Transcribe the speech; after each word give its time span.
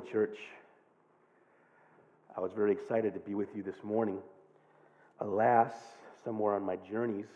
morning, 0.00 0.12
church. 0.12 0.38
I 2.36 2.40
was 2.40 2.52
very 2.54 2.72
excited 2.72 3.12
to 3.14 3.20
be 3.20 3.34
with 3.34 3.48
you 3.54 3.62
this 3.62 3.82
morning. 3.82 4.18
Alas, 5.20 5.72
somewhere 6.24 6.54
on 6.54 6.62
my 6.62 6.76
journeys 6.90 7.26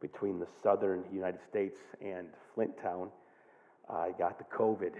between 0.00 0.38
the 0.38 0.46
southern 0.62 1.04
United 1.12 1.40
States 1.48 1.78
and 2.00 2.28
Flint 2.54 2.72
Town, 2.82 3.08
I 3.88 4.10
got 4.18 4.38
the 4.38 4.44
COVID. 4.44 4.92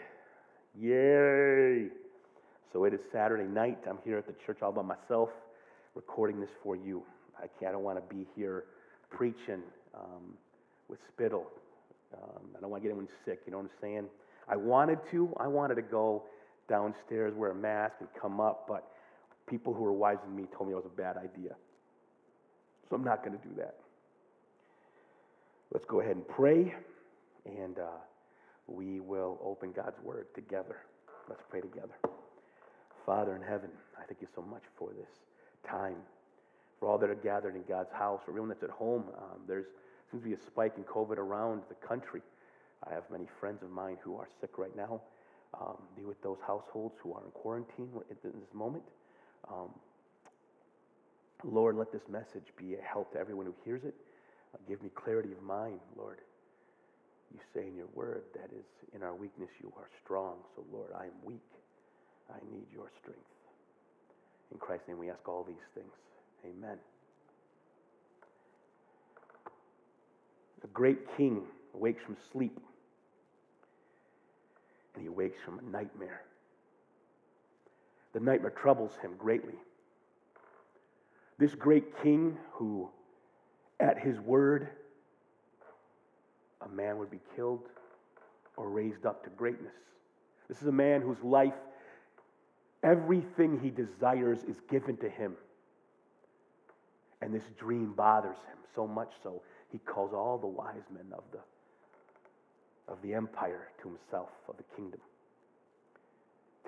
Yay! 0.79 1.91
So 2.73 2.85
it 2.85 2.95
is 2.95 3.01
Saturday 3.13 3.49
night. 3.49 3.79
I'm 3.89 3.99
here 4.05 4.19
at 4.19 4.27
the 4.27 4.35
church 4.45 4.59
all 4.63 4.73
by 4.73 4.83
myself, 4.83 5.31
recording 5.95 6.41
this 6.41 6.51
for 6.63 6.77
you. 6.77 7.03
I, 7.39 7.47
can't, 7.59 7.71
I 7.71 7.73
don't 7.73 7.85
want 7.85 7.99
to 7.99 8.15
be 8.15 8.27
here 8.35 8.65
preaching 9.11 9.63
um, 9.95 10.35
with 10.89 10.99
spittle. 11.09 11.47
Um, 12.15 12.43
I 12.57 12.61
don't 12.61 12.71
want 12.71 12.83
to 12.83 12.89
get 12.89 12.93
anyone 12.93 13.09
sick. 13.25 13.41
You 13.47 13.53
know 13.53 13.59
what 13.59 13.65
I'm 13.65 13.81
saying? 13.81 14.05
I 14.49 14.57
wanted 14.57 14.99
to. 15.13 15.33
I 15.39 15.47
wanted 15.47 15.77
to 15.77 15.83
go 15.83 16.25
downstairs, 16.71 17.35
wear 17.35 17.51
a 17.51 17.55
mask, 17.55 17.97
and 18.01 18.09
come 18.19 18.41
up, 18.41 18.65
but 18.67 18.93
people 19.47 19.75
who 19.75 19.83
were 19.83 19.93
wiser 19.93 20.21
than 20.25 20.37
me 20.37 20.45
told 20.57 20.69
me 20.69 20.73
it 20.73 20.77
was 20.77 20.87
a 20.87 20.97
bad 20.97 21.17
idea. 21.19 21.55
So 22.89 22.97
I'm 22.97 23.05
not 23.05 23.23
going 23.25 23.37
to 23.37 23.47
do 23.47 23.55
that. 23.57 23.75
Let's 25.75 25.85
go 25.85 26.01
ahead 26.01 26.17
and 26.17 26.27
pray, 26.27 26.73
and 27.45 27.79
uh, 27.79 28.01
we 28.67 29.01
will 29.01 29.39
open 29.45 29.73
God's 29.73 30.01
Word 30.03 30.27
together. 30.35 30.77
Let's 31.29 31.43
pray 31.51 31.61
together. 31.61 31.95
Father 33.05 33.37
in 33.37 33.43
heaven, 33.43 33.71
I 33.99 34.05
thank 34.07 34.21
you 34.21 34.29
so 34.35 34.43
much 34.43 34.63
for 34.79 34.91
this 34.91 35.09
time, 35.69 35.97
for 36.79 36.89
all 36.89 36.99
that 36.99 37.11
are 37.11 37.15
gathered 37.15 37.55
in 37.55 37.63
God's 37.69 37.93
house, 37.93 38.21
for 38.25 38.31
everyone 38.31 38.49
that's 38.49 38.63
at 38.63 38.71
home. 38.71 39.05
Um, 39.19 39.41
there's 39.47 39.67
seems 40.11 40.23
to 40.23 40.29
be 40.29 40.35
a 40.35 40.47
spike 40.47 40.75
in 40.77 40.85
COVID 40.85 41.19
around 41.19 41.63
the 41.69 41.87
country. 41.87 42.23
I 42.89 42.95
have 42.95 43.05
many 43.11 43.27
friends 43.39 43.63
of 43.63 43.71
mine 43.71 43.97
who 44.03 44.17
are 44.17 44.29
sick 44.41 44.59
right 44.59 44.75
now. 44.77 45.01
Um, 45.61 45.77
be 45.95 46.05
with 46.05 46.21
those 46.23 46.39
households 46.47 46.95
who 47.03 47.13
are 47.13 47.23
in 47.25 47.31
quarantine 47.33 47.91
at 48.11 48.23
this 48.23 48.33
moment. 48.55 48.85
Um, 49.49 49.69
Lord, 51.45 51.77
let 51.77 51.93
this 51.93 52.03
message 52.09 52.47
be 52.57 52.75
a 52.75 52.83
help 52.83 53.13
to 53.13 53.19
everyone 53.19 53.47
who 53.47 53.55
hears 53.65 53.85
it. 53.85 53.95
Uh, 54.55 54.59
give 54.69 54.83
me 54.83 54.91
clarity 54.95 55.33
of 55.33 55.43
mind, 55.43 55.81
Lord. 55.97 56.19
You 57.33 57.41
say 57.55 57.67
in 57.67 57.77
your 57.77 57.89
word 57.95 58.23
that 58.35 58.51
is 58.57 58.65
in 58.95 59.03
our 59.03 59.15
weakness 59.15 59.51
you 59.63 59.73
are 59.77 59.89
strong. 60.03 60.37
So, 60.57 60.65
Lord, 60.73 60.91
I 60.99 61.05
am 61.05 61.13
weak. 61.25 61.41
I 62.31 62.39
need 62.53 62.67
your 62.73 62.91
strength. 63.01 63.21
In 64.53 64.59
Christ's 64.59 64.89
name, 64.89 64.99
we 64.99 65.11
ask 65.11 65.29
all 65.29 65.45
these 65.45 65.57
things. 65.75 65.93
Amen. 66.45 66.79
A 70.65 70.67
great 70.69 70.99
king 71.17 71.43
awakes 71.75 72.03
from 72.05 72.17
sleep, 72.33 72.59
and 75.01 75.09
he 75.09 75.09
awakes 75.09 75.39
from 75.45 75.59
a 75.59 75.63
nightmare. 75.63 76.23
The 78.13 78.21
nightmare 78.21 78.51
troubles 78.51 78.93
him 79.03 79.13
greatly. 79.19 79.55
This 81.39 81.55
great 81.55 82.03
king, 82.03 82.37
who 82.53 82.91
at 83.79 83.99
his 83.99 84.19
word, 84.21 84.69
a 86.61 86.69
man 86.69 86.99
would 86.99 87.11
be 87.11 87.21
killed 87.35 87.67
or 88.57 88.69
raised 88.69 89.07
up 89.07 89.25
to 89.25 89.31
greatness. 89.31 89.73
This 90.49 90.61
is 90.61 90.69
a 90.69 90.73
man 90.73 91.01
whose 91.01 91.23
life, 91.23 91.55
everything 92.83 93.59
he 93.59 93.71
desires 93.71 94.41
is 94.45 94.57
given 94.71 94.99
to 94.99 95.09
him. 95.09 95.35
And 97.23 97.33
this 97.33 97.45
dream 97.59 97.95
bothers 97.97 98.37
him 98.37 98.59
so 98.75 98.87
much 98.87 99.13
so 99.23 99.41
he 99.73 99.79
calls 99.79 100.13
all 100.13 100.37
the 100.37 100.47
wise 100.47 100.83
men 100.93 101.07
of 101.13 101.23
the, 101.33 101.39
of 102.91 103.01
the 103.03 103.15
empire 103.15 103.69
to 103.83 103.89
himself, 103.89 104.31
of 104.49 104.57
the 104.57 104.65
kingdom. 104.77 105.01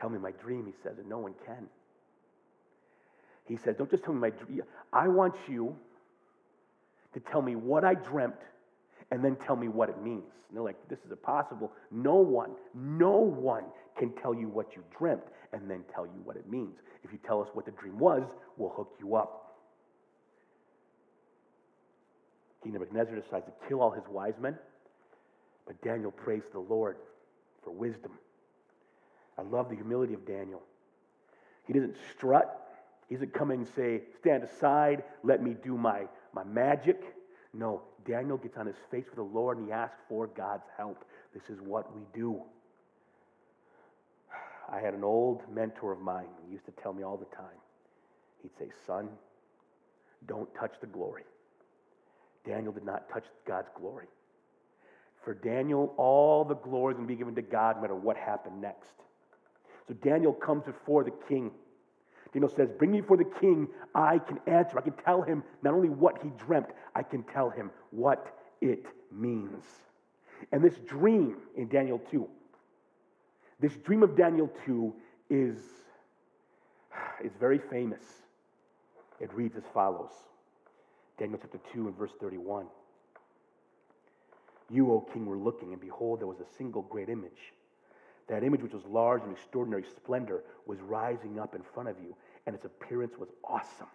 Tell 0.01 0.09
me 0.09 0.19
my 0.19 0.33
dream, 0.33 0.67
he 0.67 0.73
says, 0.83 0.99
and 0.99 1.09
no 1.09 1.19
one 1.19 1.35
can. 1.47 1.67
He 3.47 3.57
says, 3.57 3.77
Don't 3.77 3.91
just 3.91 4.05
tell 4.05 4.15
me 4.15 4.21
my 4.21 4.31
dream. 4.31 4.63
I 4.93 5.09
want 5.09 5.35
you 5.49 5.77
to 7.15 7.21
tell 7.21 7.43
me 7.43 7.57
what 7.57 7.85
I 7.85 7.95
dreamt 7.95 8.37
and 9.11 9.25
then 9.25 9.37
tell 9.37 9.57
me 9.57 9.69
what 9.69 9.89
it 9.89 10.01
means. 10.03 10.25
And 10.49 10.57
they're 10.57 10.63
like, 10.65 10.89
This 10.89 11.01
is 11.05 11.11
impossible. 11.11 11.73
No 11.91 12.17
one, 12.17 12.51
no 12.75 13.19
one 13.19 13.65
can 13.99 14.13
tell 14.23 14.35
you 14.35 14.49
what 14.49 14.75
you 14.75 14.83
dreamt 14.97 15.25
and 15.53 15.71
then 15.71 15.85
tell 15.95 16.07
you 16.07 16.21
what 16.25 16.37
it 16.37 16.49
means. 16.49 16.77
If 17.05 17.13
you 17.13 17.19
tell 17.27 17.43
us 17.43 17.49
what 17.53 17.67
the 17.67 17.73
dream 17.73 17.99
was, 17.99 18.23
we'll 18.57 18.71
hook 18.71 18.95
you 19.01 19.17
up. 19.17 19.57
King 22.63 22.73
Nebuchadnezzar 22.73 23.17
decides 23.17 23.47
to 23.47 23.53
kill 23.69 23.81
all 23.81 23.91
his 23.91 24.05
wise 24.09 24.35
men, 24.41 24.57
but 25.67 25.81
Daniel 25.83 26.11
prays 26.11 26.43
to 26.47 26.53
the 26.53 26.75
Lord 26.75 26.97
for 27.65 27.71
wisdom. 27.71 28.13
I 29.39 29.43
love 29.43 29.69
the 29.69 29.77
humility 29.77 30.15
of 30.15 30.27
Daniel. 30.27 30.63
He 31.67 31.73
doesn't 31.73 31.97
strut. 32.15 32.59
He 33.09 33.15
doesn't 33.15 33.35
come 33.35 33.51
in 33.51 33.61
and 33.61 33.69
say, 33.69 34.03
Stand 34.21 34.43
aside, 34.43 35.05
let 35.23 35.43
me 35.43 35.55
do 35.63 35.77
my, 35.77 36.05
my 36.35 36.45
magic. 36.45 37.01
No, 37.55 37.83
Daniel 38.07 38.37
gets 38.37 38.57
on 38.57 38.67
his 38.67 38.77
face 38.91 39.05
with 39.07 39.17
the 39.17 39.23
Lord 39.23 39.59
and 39.59 39.67
he 39.67 39.73
asks 39.73 39.97
for 40.09 40.27
God's 40.27 40.65
help. 40.77 41.05
This 41.35 41.49
is 41.49 41.61
what 41.61 41.95
we 41.95 42.03
do. 42.15 42.43
I 44.71 44.81
had 44.81 44.95
an 44.95 45.05
old 45.05 45.43
mentor 45.53 45.93
of 45.93 46.01
mine. 46.01 46.29
He 46.47 46.53
used 46.53 46.65
to 46.65 46.73
tell 46.83 46.93
me 46.93 47.03
all 47.03 47.17
the 47.17 47.37
time. 47.37 47.61
He'd 48.43 48.57
say, 48.59 48.71
Son, 48.87 49.09
don't 50.27 50.53
touch 50.55 50.73
the 50.81 50.87
glory. 50.87 51.25
Daniel 52.47 52.73
did 52.73 52.85
not 52.85 53.09
touch 53.11 53.25
God's 53.47 53.69
glory. 53.79 54.07
For 55.25 55.35
Daniel, 55.35 55.95
all 55.97 56.45
the 56.45 56.57
glory 56.57 56.93
is 56.93 56.97
going 56.97 57.07
to 57.07 57.13
be 57.13 57.17
given 57.17 57.35
to 57.37 57.43
God 57.43 57.77
no 57.77 57.83
matter 57.83 57.95
what 57.95 58.17
happened 58.17 58.61
next. 58.61 58.95
So 59.87 59.95
Daniel 59.95 60.33
comes 60.33 60.65
before 60.65 61.05
the 61.05 61.13
king. 61.29 61.51
Daniel 62.33 62.51
says, 62.51 62.71
Bring 62.79 62.93
me 62.93 63.01
before 63.01 63.17
the 63.17 63.31
king. 63.41 63.69
I 63.95 64.19
can 64.19 64.41
answer. 64.47 64.79
I 64.79 64.83
can 64.83 64.95
tell 65.05 65.23
him 65.23 65.45
not 65.63 65.75
only 65.75 65.89
what 65.89 66.23
he 66.23 66.31
dreamt, 66.45 66.71
I 66.95 67.03
can 67.03 67.23
tell 67.25 67.51
him 67.51 67.71
what 67.91 68.35
it 68.61 68.87
means. 69.13 69.65
And 70.51 70.63
this 70.63 70.77
dream 70.87 71.37
in 71.57 71.69
Daniel 71.69 72.01
2, 72.11 72.27
this 73.61 73.75
dream 73.77 74.03
of 74.03 74.17
Daniel 74.17 74.51
2 74.67 74.93
is, 75.31 75.59
is 77.23 77.33
very 77.39 77.61
famous. 77.71 78.03
It 79.21 79.33
reads 79.33 79.57
as 79.57 79.63
follows 79.73 80.11
Daniel 81.19 81.39
chapter 81.41 81.61
2 81.73 81.87
and 81.87 81.97
verse 81.97 82.11
31. 82.21 82.67
You, 84.73 84.93
O 84.93 85.01
king, 85.01 85.27
were 85.27 85.37
looking, 85.37 85.73
and 85.73 85.81
behold, 85.81 86.21
there 86.21 86.27
was 86.27 86.41
a 86.41 86.57
single 86.57 86.83
great 86.83 87.09
image. 87.09 87.53
That 88.29 88.43
image, 88.43 88.63
which 88.63 88.73
was 88.73 88.85
large 88.87 89.23
and 89.23 89.33
extraordinary 89.33 89.85
splendor, 89.97 90.45
was 90.67 90.81
rising 90.81 91.39
up 91.39 91.55
in 91.55 91.63
front 91.75 91.89
of 91.89 91.97
you, 92.03 92.17
and 92.47 92.55
its 92.55 92.65
appearance 92.65 93.15
was 93.19 93.29
awesome. 93.45 93.91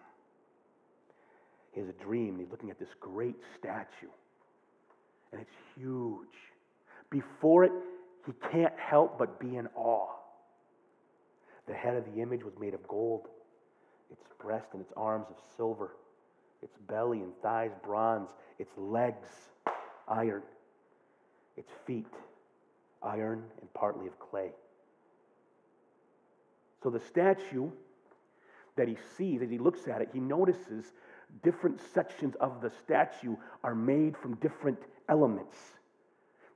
He 1.72 1.80
has 1.80 1.88
a 1.88 2.04
dream, 2.04 2.30
and 2.30 2.40
he's 2.40 2.50
looking 2.50 2.70
at 2.70 2.78
this 2.78 2.94
great 3.00 3.36
statue, 3.58 4.12
and 5.32 5.40
it's 5.40 5.56
huge. 5.76 6.28
Before 7.10 7.64
it, 7.64 7.72
he 8.26 8.32
can't 8.52 8.78
help 8.78 9.18
but 9.18 9.40
be 9.40 9.56
in 9.56 9.66
awe. 9.74 10.08
The 11.66 11.74
head 11.74 11.96
of 11.96 12.04
the 12.14 12.22
image 12.22 12.44
was 12.44 12.54
made 12.60 12.74
of 12.74 12.86
gold, 12.86 13.28
its 14.10 14.22
breast 14.38 14.68
and 14.72 14.80
its 14.80 14.92
arms 14.96 15.26
of 15.28 15.36
silver 15.56 15.90
its 16.62 16.76
belly 16.88 17.18
and 17.18 17.32
thighs 17.42 17.70
bronze, 17.84 18.28
its 18.58 18.72
legs 18.76 19.28
iron, 20.08 20.42
its 21.58 21.72
feet 21.86 22.06
iron 23.02 23.42
and 23.60 23.74
partly 23.74 24.06
of 24.06 24.18
clay. 24.18 24.50
So 26.82 26.90
the 26.90 27.00
statue 27.00 27.70
that 28.76 28.88
he 28.88 28.96
sees, 29.16 29.42
as 29.42 29.50
he 29.50 29.58
looks 29.58 29.88
at 29.88 30.00
it, 30.00 30.10
he 30.12 30.20
notices 30.20 30.92
different 31.42 31.80
sections 31.92 32.36
of 32.40 32.60
the 32.62 32.70
statue 32.70 33.36
are 33.64 33.74
made 33.74 34.16
from 34.16 34.36
different 34.36 34.78
elements. 35.08 35.56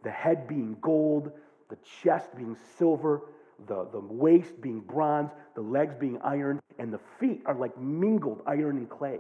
The 0.05 0.11
head 0.11 0.47
being 0.47 0.77
gold, 0.81 1.33
the 1.69 1.77
chest 2.03 2.35
being 2.37 2.57
silver, 2.79 3.23
the, 3.67 3.89
the 3.93 4.01
waist 4.01 4.61
being 4.61 4.81
bronze, 4.81 5.31
the 5.55 5.61
legs 5.61 5.95
being 5.99 6.19
iron, 6.23 6.61
and 6.79 6.93
the 6.93 7.01
feet 7.19 7.43
are 7.47 7.55
like 7.55 7.77
mingled 7.79 8.43
iron 8.47 8.77
and 8.77 8.89
clay. 8.89 9.19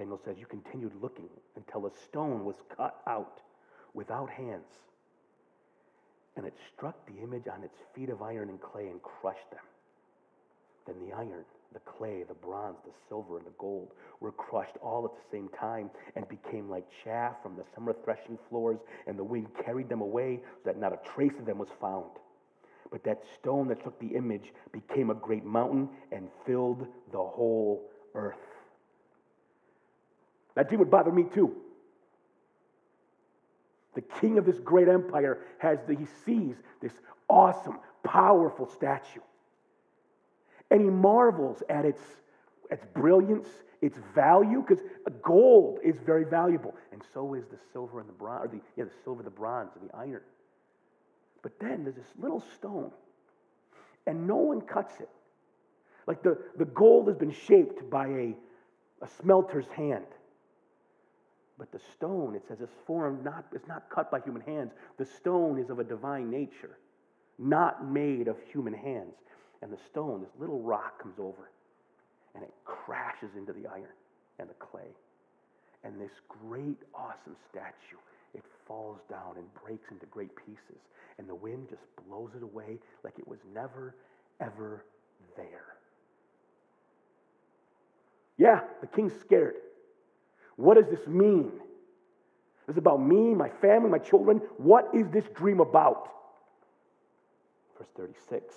Daniel 0.00 0.18
says, 0.24 0.38
You 0.38 0.46
continued 0.46 0.92
looking 1.02 1.28
until 1.56 1.86
a 1.86 1.90
stone 1.94 2.46
was 2.46 2.56
cut 2.74 3.02
out 3.06 3.42
without 3.92 4.30
hands. 4.30 4.64
And 6.36 6.46
it 6.46 6.54
struck 6.72 6.96
the 7.06 7.22
image 7.22 7.46
on 7.52 7.62
its 7.62 7.76
feet 7.94 8.08
of 8.08 8.22
iron 8.22 8.48
and 8.48 8.58
clay 8.62 8.88
and 8.88 9.02
crushed 9.02 9.50
them. 9.50 9.60
Then 10.86 11.06
the 11.06 11.14
iron, 11.14 11.44
the 11.74 11.80
clay, 11.80 12.22
the 12.26 12.32
bronze, 12.32 12.78
the 12.86 12.92
silver, 13.10 13.36
and 13.36 13.46
the 13.46 13.52
gold 13.58 13.90
were 14.20 14.32
crushed 14.32 14.78
all 14.82 15.04
at 15.04 15.10
the 15.10 15.36
same 15.36 15.50
time 15.50 15.90
and 16.16 16.26
became 16.30 16.70
like 16.70 16.86
chaff 17.04 17.34
from 17.42 17.56
the 17.56 17.64
summer 17.74 17.94
threshing 18.02 18.38
floors, 18.48 18.78
and 19.06 19.18
the 19.18 19.24
wind 19.24 19.48
carried 19.66 19.90
them 19.90 20.00
away 20.00 20.40
so 20.42 20.60
that 20.64 20.78
not 20.78 20.94
a 20.94 21.08
trace 21.14 21.38
of 21.38 21.44
them 21.44 21.58
was 21.58 21.68
found. 21.78 22.08
But 22.90 23.04
that 23.04 23.22
stone 23.38 23.68
that 23.68 23.84
took 23.84 24.00
the 24.00 24.16
image 24.16 24.54
became 24.72 25.10
a 25.10 25.14
great 25.14 25.44
mountain 25.44 25.90
and 26.10 26.30
filled 26.46 26.86
the 27.12 27.18
whole 27.18 27.90
earth. 28.14 28.49
That 30.54 30.68
dream 30.68 30.80
would 30.80 30.90
bother 30.90 31.12
me 31.12 31.24
too. 31.32 31.54
The 33.94 34.02
king 34.02 34.38
of 34.38 34.44
this 34.44 34.58
great 34.60 34.88
empire 34.88 35.38
has 35.58 35.78
the, 35.86 35.94
he 35.94 36.06
sees 36.24 36.56
this 36.80 36.92
awesome, 37.28 37.78
powerful 38.04 38.66
statue. 38.66 39.20
And 40.70 40.80
he 40.80 40.88
marvels 40.88 41.62
at 41.68 41.84
its, 41.84 42.02
its 42.70 42.84
brilliance, 42.94 43.48
its 43.82 43.98
value, 44.14 44.62
because 44.66 44.84
gold 45.22 45.80
is 45.84 45.96
very 46.06 46.24
valuable. 46.24 46.74
And 46.92 47.02
so 47.12 47.34
is 47.34 47.44
the 47.50 47.58
silver 47.72 47.98
and 48.00 48.08
the 48.08 48.12
bronze, 48.12 48.44
or 48.44 48.48
the, 48.48 48.60
yeah, 48.76 48.84
the 48.84 48.90
silver, 49.02 49.22
the 49.22 49.30
bronze, 49.30 49.70
and 49.80 49.90
the 49.90 49.96
iron. 49.96 50.22
But 51.42 51.58
then 51.58 51.82
there's 51.82 51.96
this 51.96 52.12
little 52.20 52.44
stone, 52.54 52.92
and 54.06 54.26
no 54.26 54.36
one 54.36 54.60
cuts 54.60 55.00
it. 55.00 55.08
Like 56.06 56.22
the, 56.22 56.38
the 56.56 56.64
gold 56.66 57.08
has 57.08 57.16
been 57.16 57.32
shaped 57.32 57.88
by 57.90 58.06
a, 58.06 58.34
a 59.02 59.08
smelter's 59.20 59.68
hand. 59.68 60.06
But 61.60 61.72
the 61.72 61.80
stone, 61.94 62.34
it 62.34 62.42
says, 62.48 62.60
is 62.60 62.70
formed 62.86 63.22
not, 63.22 63.44
it's 63.52 63.68
not 63.68 63.90
cut 63.90 64.10
by 64.10 64.20
human 64.20 64.40
hands. 64.40 64.72
The 64.96 65.04
stone 65.04 65.58
is 65.58 65.68
of 65.68 65.78
a 65.78 65.84
divine 65.84 66.30
nature, 66.30 66.78
not 67.38 67.86
made 67.86 68.28
of 68.28 68.36
human 68.50 68.72
hands. 68.72 69.12
And 69.60 69.70
the 69.70 69.76
stone, 69.90 70.22
this 70.22 70.30
little 70.40 70.60
rock 70.60 71.02
comes 71.02 71.18
over 71.18 71.50
and 72.34 72.42
it 72.42 72.54
crashes 72.64 73.28
into 73.36 73.52
the 73.52 73.66
iron 73.68 73.92
and 74.38 74.48
the 74.48 74.54
clay. 74.54 74.88
And 75.84 76.00
this 76.00 76.12
great, 76.48 76.78
awesome 76.94 77.36
statue, 77.50 78.00
it 78.32 78.42
falls 78.66 79.00
down 79.10 79.36
and 79.36 79.44
breaks 79.62 79.90
into 79.90 80.06
great 80.06 80.34
pieces. 80.36 80.80
And 81.18 81.28
the 81.28 81.34
wind 81.34 81.68
just 81.68 81.82
blows 82.08 82.30
it 82.34 82.42
away 82.42 82.78
like 83.04 83.18
it 83.18 83.28
was 83.28 83.40
never, 83.54 83.96
ever 84.40 84.86
there. 85.36 85.76
Yeah, 88.38 88.60
the 88.80 88.86
king's 88.86 89.12
scared. 89.20 89.56
What 90.60 90.76
does 90.76 90.90
this 90.90 91.06
mean? 91.06 91.50
This 92.66 92.74
is 92.74 92.78
about 92.78 93.02
me, 93.02 93.34
my 93.34 93.48
family, 93.48 93.88
my 93.88 93.98
children. 93.98 94.42
What 94.58 94.90
is 94.94 95.08
this 95.08 95.24
dream 95.34 95.60
about? 95.60 96.08
Verse 97.78 97.88
36. 97.96 98.54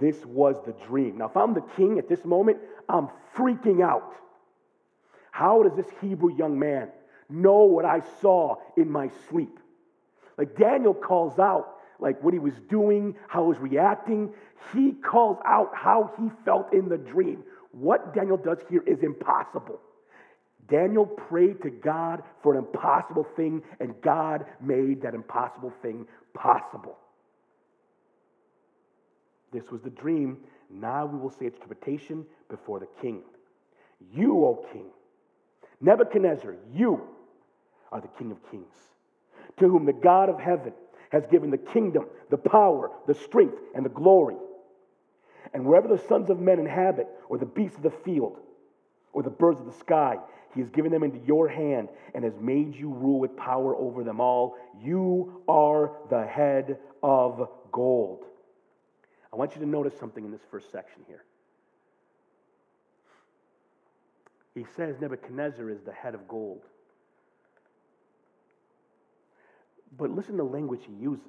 This 0.00 0.24
was 0.24 0.56
the 0.64 0.72
dream. 0.86 1.18
Now, 1.18 1.26
if 1.26 1.36
I'm 1.36 1.52
the 1.52 1.62
king 1.76 1.98
at 1.98 2.08
this 2.08 2.24
moment, 2.24 2.58
I'm 2.88 3.08
freaking 3.36 3.84
out. 3.84 4.14
How 5.32 5.62
does 5.62 5.76
this 5.76 5.86
Hebrew 6.00 6.34
young 6.34 6.58
man 6.58 6.88
know 7.28 7.64
what 7.64 7.84
I 7.84 8.00
saw 8.22 8.56
in 8.78 8.90
my 8.90 9.10
sleep? 9.28 9.58
Like 10.38 10.56
Daniel 10.56 10.94
calls 10.94 11.38
out, 11.38 11.76
like 12.00 12.22
what 12.24 12.32
he 12.32 12.40
was 12.40 12.54
doing, 12.70 13.16
how 13.28 13.42
he 13.42 13.48
was 13.48 13.58
reacting. 13.58 14.32
He 14.72 14.92
calls 14.92 15.36
out 15.44 15.72
how 15.74 16.10
he 16.18 16.30
felt 16.46 16.72
in 16.72 16.88
the 16.88 16.96
dream. 16.96 17.44
What 17.72 18.14
Daniel 18.14 18.38
does 18.38 18.58
here 18.70 18.82
is 18.86 19.02
impossible. 19.02 19.78
Daniel 20.68 21.06
prayed 21.06 21.60
to 21.62 21.70
God 21.70 22.22
for 22.42 22.52
an 22.52 22.58
impossible 22.58 23.26
thing, 23.36 23.62
and 23.80 23.94
God 24.00 24.46
made 24.60 25.02
that 25.02 25.14
impossible 25.14 25.72
thing 25.82 26.06
possible. 26.34 26.96
This 29.52 29.70
was 29.70 29.82
the 29.82 29.90
dream. 29.90 30.38
Now 30.70 31.04
we 31.04 31.18
will 31.18 31.30
say 31.30 31.46
its 31.46 31.56
interpretation 31.56 32.24
before 32.48 32.80
the 32.80 32.88
king. 33.00 33.22
You, 34.14 34.44
O 34.44 34.64
king, 34.72 34.86
Nebuchadnezzar, 35.80 36.54
you 36.72 37.02
are 37.90 38.00
the 38.00 38.08
king 38.18 38.30
of 38.30 38.38
kings, 38.50 38.74
to 39.58 39.68
whom 39.68 39.84
the 39.84 39.92
God 39.92 40.28
of 40.28 40.40
heaven 40.40 40.72
has 41.10 41.26
given 41.26 41.50
the 41.50 41.58
kingdom, 41.58 42.06
the 42.30 42.38
power, 42.38 42.90
the 43.06 43.14
strength, 43.14 43.58
and 43.74 43.84
the 43.84 43.90
glory. 43.90 44.36
And 45.52 45.66
wherever 45.66 45.88
the 45.88 46.02
sons 46.08 46.30
of 46.30 46.40
men 46.40 46.58
inhabit, 46.58 47.08
or 47.28 47.36
the 47.36 47.44
beasts 47.44 47.76
of 47.76 47.82
the 47.82 47.90
field, 47.90 48.38
or 49.12 49.22
the 49.22 49.28
birds 49.28 49.60
of 49.60 49.66
the 49.66 49.78
sky, 49.78 50.16
he 50.54 50.60
has 50.60 50.68
given 50.70 50.92
them 50.92 51.02
into 51.02 51.18
your 51.26 51.48
hand 51.48 51.88
and 52.14 52.24
has 52.24 52.34
made 52.40 52.74
you 52.74 52.90
rule 52.90 53.18
with 53.18 53.36
power 53.36 53.74
over 53.74 54.04
them 54.04 54.20
all. 54.20 54.56
You 54.82 55.42
are 55.48 55.92
the 56.10 56.26
head 56.26 56.78
of 57.02 57.48
gold. 57.72 58.24
I 59.32 59.36
want 59.36 59.54
you 59.54 59.60
to 59.62 59.66
notice 59.66 59.94
something 59.98 60.24
in 60.24 60.30
this 60.30 60.42
first 60.50 60.70
section 60.70 61.02
here. 61.06 61.24
He 64.54 64.66
says 64.76 64.96
Nebuchadnezzar 65.00 65.70
is 65.70 65.80
the 65.82 65.92
head 65.92 66.14
of 66.14 66.28
gold. 66.28 66.62
But 69.96 70.10
listen 70.10 70.32
to 70.32 70.42
the 70.42 70.48
language 70.48 70.80
he 70.86 70.92
uses. 70.92 71.26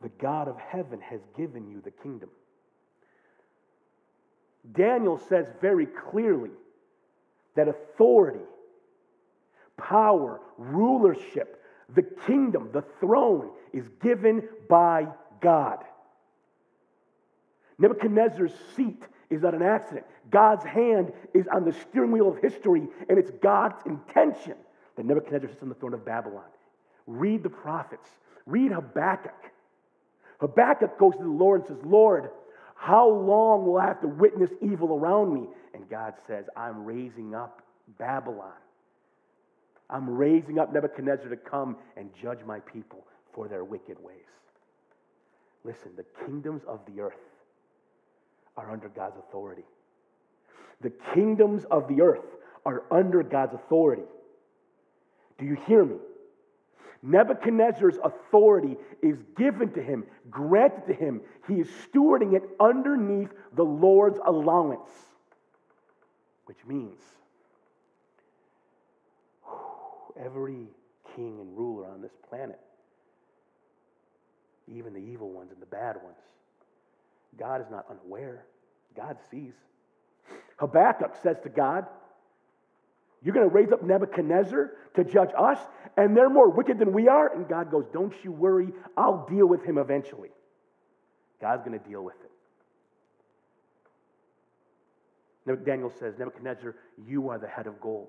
The 0.00 0.10
God 0.20 0.46
of 0.46 0.56
heaven 0.58 1.00
has 1.00 1.20
given 1.36 1.68
you 1.68 1.80
the 1.80 1.90
kingdom. 1.90 2.28
Daniel 4.72 5.18
says 5.28 5.46
very 5.60 5.86
clearly 5.86 6.50
that 7.56 7.68
authority, 7.68 8.44
power, 9.76 10.40
rulership, 10.58 11.62
the 11.94 12.02
kingdom, 12.26 12.70
the 12.72 12.84
throne 13.00 13.50
is 13.72 13.84
given 14.02 14.48
by 14.68 15.08
God. 15.40 15.84
Nebuchadnezzar's 17.78 18.52
seat 18.76 19.02
is 19.28 19.42
not 19.42 19.54
an 19.54 19.62
accident. 19.62 20.06
God's 20.30 20.64
hand 20.64 21.12
is 21.34 21.46
on 21.52 21.64
the 21.64 21.72
steering 21.72 22.12
wheel 22.12 22.28
of 22.28 22.38
history, 22.38 22.86
and 23.08 23.18
it's 23.18 23.30
God's 23.42 23.80
intention 23.86 24.54
that 24.96 25.06
Nebuchadnezzar 25.06 25.48
sits 25.48 25.62
on 25.62 25.68
the 25.68 25.74
throne 25.74 25.94
of 25.94 26.04
Babylon. 26.04 26.44
Read 27.06 27.42
the 27.42 27.50
prophets, 27.50 28.08
read 28.46 28.72
Habakkuk. 28.72 29.34
Habakkuk 30.40 30.98
goes 30.98 31.14
to 31.14 31.22
the 31.22 31.28
Lord 31.28 31.62
and 31.62 31.68
says, 31.68 31.84
Lord, 31.84 32.30
how 32.74 33.08
long 33.08 33.66
will 33.66 33.78
I 33.78 33.86
have 33.86 34.00
to 34.00 34.08
witness 34.08 34.50
evil 34.60 34.96
around 34.96 35.32
me? 35.32 35.46
God 35.92 36.14
says, 36.26 36.46
I'm 36.56 36.86
raising 36.86 37.34
up 37.34 37.60
Babylon. 37.98 38.56
I'm 39.90 40.08
raising 40.08 40.58
up 40.58 40.72
Nebuchadnezzar 40.72 41.28
to 41.28 41.36
come 41.36 41.76
and 41.98 42.08
judge 42.20 42.38
my 42.46 42.60
people 42.60 43.04
for 43.34 43.46
their 43.46 43.62
wicked 43.62 44.02
ways. 44.02 44.16
Listen, 45.64 45.90
the 45.94 46.06
kingdoms 46.24 46.62
of 46.66 46.80
the 46.86 47.02
earth 47.02 47.12
are 48.56 48.70
under 48.70 48.88
God's 48.88 49.18
authority. 49.18 49.64
The 50.80 50.92
kingdoms 51.12 51.66
of 51.70 51.88
the 51.88 52.00
earth 52.00 52.24
are 52.64 52.84
under 52.90 53.22
God's 53.22 53.52
authority. 53.52 54.08
Do 55.38 55.44
you 55.44 55.58
hear 55.66 55.84
me? 55.84 55.96
Nebuchadnezzar's 57.02 57.98
authority 58.02 58.78
is 59.02 59.18
given 59.36 59.74
to 59.74 59.82
him, 59.82 60.04
granted 60.30 60.86
to 60.86 60.94
him. 60.94 61.20
He 61.48 61.56
is 61.56 61.68
stewarding 61.86 62.34
it 62.34 62.44
underneath 62.58 63.28
the 63.54 63.64
Lord's 63.64 64.18
allowance, 64.24 64.88
which 66.46 66.58
means 66.66 66.98
every 70.18 70.66
king 71.14 71.38
and 71.40 71.56
ruler 71.56 71.86
on 71.86 72.00
this 72.02 72.12
planet, 72.28 72.60
even 74.68 74.92
the 74.92 75.00
evil 75.00 75.30
ones 75.30 75.50
and 75.52 75.60
the 75.60 75.66
bad 75.66 75.96
ones, 76.02 76.18
God 77.38 77.60
is 77.60 77.66
not 77.70 77.86
unaware. 77.90 78.44
God 78.96 79.16
sees. 79.30 79.54
Habakkuk 80.58 81.16
says 81.22 81.36
to 81.44 81.48
God, 81.48 81.86
you're 83.22 83.34
going 83.34 83.48
to 83.48 83.54
raise 83.54 83.70
up 83.70 83.82
Nebuchadnezzar 83.82 84.72
to 84.96 85.04
judge 85.04 85.30
us, 85.38 85.58
and 85.96 86.16
they're 86.16 86.28
more 86.28 86.50
wicked 86.50 86.78
than 86.78 86.92
we 86.92 87.06
are? 87.06 87.32
And 87.32 87.48
God 87.48 87.70
goes, 87.70 87.84
Don't 87.92 88.12
you 88.24 88.32
worry, 88.32 88.68
I'll 88.96 89.26
deal 89.30 89.46
with 89.46 89.64
him 89.64 89.78
eventually. 89.78 90.30
God's 91.40 91.62
going 91.64 91.78
to 91.78 91.88
deal 91.88 92.02
with 92.02 92.16
it. 92.24 92.30
Daniel 95.64 95.92
says, 95.98 96.14
Nebuchadnezzar, 96.18 96.76
you 97.06 97.28
are 97.28 97.38
the 97.38 97.48
head 97.48 97.66
of 97.66 97.80
gold. 97.80 98.08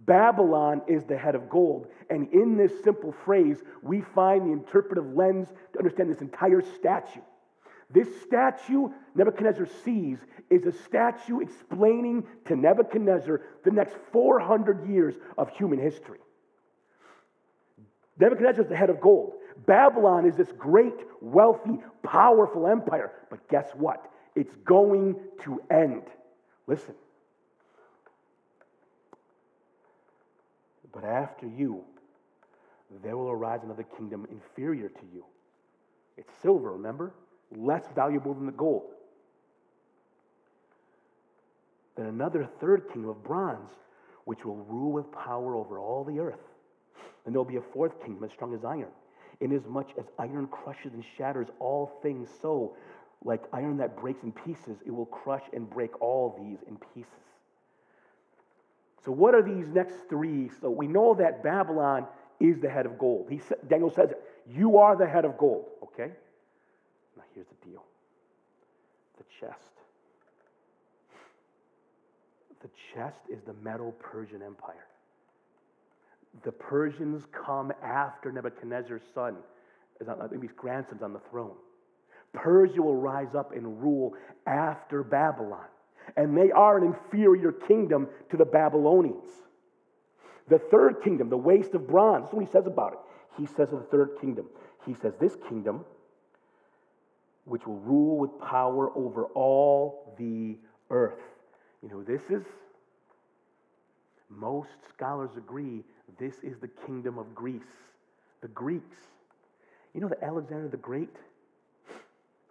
Babylon 0.00 0.82
is 0.86 1.04
the 1.04 1.16
head 1.16 1.34
of 1.34 1.48
gold. 1.48 1.86
And 2.10 2.32
in 2.32 2.56
this 2.56 2.72
simple 2.84 3.12
phrase, 3.24 3.62
we 3.82 4.00
find 4.14 4.46
the 4.46 4.52
interpretive 4.52 5.12
lens 5.14 5.48
to 5.72 5.78
understand 5.78 6.10
this 6.10 6.20
entire 6.20 6.60
statue. 6.60 7.20
This 7.90 8.08
statue 8.22 8.88
Nebuchadnezzar 9.14 9.66
sees 9.84 10.18
is 10.50 10.66
a 10.66 10.72
statue 10.72 11.40
explaining 11.40 12.24
to 12.46 12.54
Nebuchadnezzar 12.54 13.40
the 13.64 13.70
next 13.70 13.96
400 14.12 14.88
years 14.88 15.14
of 15.36 15.48
human 15.50 15.78
history. 15.78 16.18
Nebuchadnezzar 18.18 18.64
is 18.64 18.68
the 18.68 18.76
head 18.76 18.90
of 18.90 19.00
gold. 19.00 19.34
Babylon 19.66 20.26
is 20.26 20.36
this 20.36 20.52
great, 20.58 20.94
wealthy, 21.20 21.78
powerful 22.02 22.66
empire. 22.66 23.12
But 23.30 23.48
guess 23.48 23.70
what? 23.74 24.06
It's 24.34 24.54
going 24.64 25.16
to 25.44 25.60
end. 25.70 26.02
Listen. 26.66 26.94
But 30.92 31.04
after 31.04 31.46
you, 31.46 31.84
there 33.02 33.16
will 33.16 33.30
arise 33.30 33.60
another 33.62 33.84
kingdom 33.96 34.26
inferior 34.30 34.88
to 34.88 35.02
you. 35.12 35.24
It's 36.16 36.32
silver, 36.42 36.72
remember? 36.72 37.12
less 37.56 37.84
valuable 37.94 38.34
than 38.34 38.46
the 38.46 38.52
gold. 38.52 38.90
Then 41.96 42.06
another 42.06 42.48
third 42.60 42.88
kingdom 42.92 43.10
of 43.10 43.22
bronze, 43.22 43.72
which 44.24 44.44
will 44.44 44.56
rule 44.56 44.92
with 44.92 45.10
power 45.12 45.56
over 45.56 45.78
all 45.78 46.04
the 46.04 46.20
earth. 46.20 46.40
And 47.24 47.34
there'll 47.34 47.44
be 47.44 47.56
a 47.56 47.62
fourth 47.72 48.00
kingdom 48.04 48.24
as 48.24 48.30
strong 48.30 48.54
as 48.54 48.64
iron, 48.64 48.90
inasmuch 49.40 49.88
as 49.98 50.04
iron 50.18 50.46
crushes 50.46 50.92
and 50.94 51.04
shatters 51.16 51.48
all 51.58 51.98
things, 52.02 52.28
so 52.40 52.76
like 53.24 53.42
iron 53.52 53.78
that 53.78 53.96
breaks 53.96 54.22
in 54.22 54.32
pieces, 54.32 54.78
it 54.86 54.90
will 54.90 55.06
crush 55.06 55.42
and 55.52 55.68
break 55.68 56.00
all 56.00 56.36
these 56.38 56.58
in 56.68 56.76
pieces. 56.94 57.12
So, 59.04 59.12
what 59.12 59.34
are 59.34 59.42
these 59.42 59.68
next 59.68 59.94
three? 60.08 60.50
So, 60.60 60.70
we 60.70 60.86
know 60.86 61.14
that 61.14 61.42
Babylon 61.42 62.06
is 62.40 62.60
the 62.60 62.68
head 62.68 62.86
of 62.86 62.98
gold. 62.98 63.28
He, 63.30 63.40
Daniel 63.68 63.90
says, 63.90 64.10
You 64.46 64.78
are 64.78 64.96
the 64.96 65.06
head 65.06 65.24
of 65.24 65.38
gold, 65.38 65.66
okay? 65.82 66.12
Now 67.16 67.24
here's 67.34 67.46
the 67.46 67.68
deal 67.68 67.82
the 69.16 69.24
chest. 69.40 69.60
The 72.62 72.68
chest 72.94 73.20
is 73.28 73.38
the 73.46 73.54
Medo 73.54 73.94
Persian 74.00 74.42
Empire. 74.42 74.86
The 76.44 76.52
Persians 76.52 77.24
come 77.32 77.72
after 77.82 78.30
Nebuchadnezzar's 78.30 79.02
son, 79.14 79.36
his 79.98 80.52
grandson's 80.56 81.02
on 81.02 81.12
the 81.12 81.20
throne. 81.30 81.56
Persia 82.32 82.82
will 82.82 82.96
rise 82.96 83.34
up 83.34 83.52
and 83.52 83.82
rule 83.82 84.14
after 84.46 85.02
Babylon. 85.02 85.64
And 86.16 86.36
they 86.36 86.50
are 86.50 86.78
an 86.78 86.84
inferior 86.84 87.52
kingdom 87.52 88.08
to 88.30 88.36
the 88.36 88.44
Babylonians. 88.44 89.28
The 90.48 90.58
third 90.58 91.02
kingdom, 91.02 91.28
the 91.28 91.36
waist 91.36 91.74
of 91.74 91.86
bronze, 91.86 92.24
that's 92.24 92.34
what 92.34 92.44
he 92.44 92.50
says 92.50 92.66
about 92.66 92.94
it. 92.94 92.98
He 93.38 93.46
says 93.46 93.72
of 93.72 93.80
the 93.80 93.88
third 93.90 94.12
kingdom, 94.20 94.46
he 94.86 94.94
says, 94.94 95.12
This 95.20 95.36
kingdom, 95.48 95.84
which 97.44 97.66
will 97.66 97.78
rule 97.80 98.18
with 98.18 98.30
power 98.40 98.90
over 98.96 99.26
all 99.26 100.14
the 100.18 100.56
earth. 100.90 101.20
You 101.82 101.90
know, 101.90 102.02
this 102.02 102.22
is, 102.30 102.42
most 104.28 104.70
scholars 104.92 105.30
agree, 105.36 105.84
this 106.18 106.34
is 106.42 106.58
the 106.60 106.68
kingdom 106.86 107.18
of 107.18 107.34
Greece, 107.34 107.62
the 108.40 108.48
Greeks. 108.48 108.96
You 109.94 110.00
know 110.00 110.08
that 110.08 110.22
Alexander 110.22 110.68
the 110.68 110.76
Great, 110.76 111.14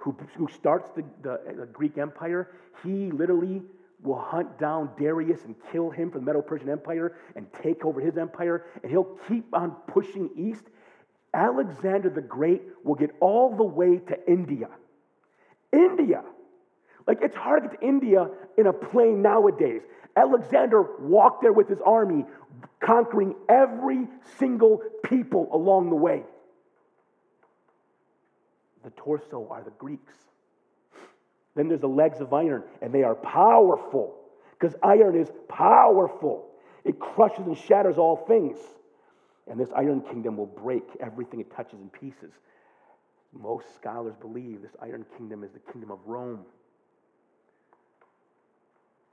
who, 0.07 0.15
who 0.37 0.47
starts 0.53 0.89
the, 0.95 1.03
the, 1.21 1.39
the 1.59 1.65
Greek 1.65 1.97
Empire, 1.97 2.51
he 2.83 3.11
literally 3.11 3.61
will 4.01 4.19
hunt 4.19 4.57
down 4.57 4.89
Darius 4.97 5.43
and 5.43 5.55
kill 5.71 5.89
him 5.89 6.11
from 6.11 6.23
the 6.23 6.31
Medo 6.31 6.41
Persian 6.41 6.69
Empire 6.69 7.17
and 7.35 7.45
take 7.61 7.83
over 7.83 7.99
his 7.99 8.17
empire, 8.17 8.65
and 8.81 8.91
he'll 8.91 9.17
keep 9.27 9.53
on 9.53 9.71
pushing 9.87 10.29
east. 10.37 10.63
Alexander 11.33 12.09
the 12.09 12.21
Great 12.21 12.61
will 12.83 12.95
get 12.95 13.09
all 13.19 13.55
the 13.55 13.63
way 13.63 13.97
to 13.97 14.31
India. 14.31 14.69
India. 15.73 16.23
Like 17.05 17.19
it's 17.21 17.35
hard 17.35 17.63
to 17.63 17.69
get 17.69 17.81
to 17.81 17.87
India 17.87 18.29
in 18.57 18.67
a 18.67 18.73
plane 18.73 19.21
nowadays. 19.21 19.81
Alexander 20.15 20.83
walked 20.99 21.41
there 21.41 21.53
with 21.53 21.67
his 21.67 21.79
army, 21.85 22.23
conquering 22.79 23.35
every 23.49 24.07
single 24.39 24.81
people 25.03 25.49
along 25.51 25.89
the 25.89 25.95
way. 25.95 26.23
The 28.87 28.91
torso 28.91 29.45
are 29.51 29.61
the 29.61 29.71
Greeks. 29.71 30.13
Then 31.55 31.67
there's 31.67 31.81
the 31.81 31.89
legs 31.89 32.21
of 32.21 32.31
iron, 32.31 32.63
and 32.81 32.93
they 32.93 33.03
are 33.03 33.15
powerful 33.15 34.15
because 34.57 34.77
iron 34.81 35.19
is 35.19 35.29
powerful. 35.49 36.45
It 36.85 36.97
crushes 36.97 37.45
and 37.47 37.57
shatters 37.57 37.97
all 37.97 38.15
things. 38.15 38.57
And 39.45 39.59
this 39.59 39.67
iron 39.75 39.99
kingdom 39.99 40.37
will 40.37 40.45
break 40.45 40.85
everything 41.01 41.41
it 41.41 41.53
touches 41.53 41.81
in 41.81 41.89
pieces. 41.89 42.31
Most 43.33 43.65
scholars 43.75 44.13
believe 44.21 44.61
this 44.61 44.71
iron 44.81 45.05
kingdom 45.17 45.43
is 45.43 45.51
the 45.51 45.59
kingdom 45.73 45.91
of 45.91 45.99
Rome. 46.05 46.45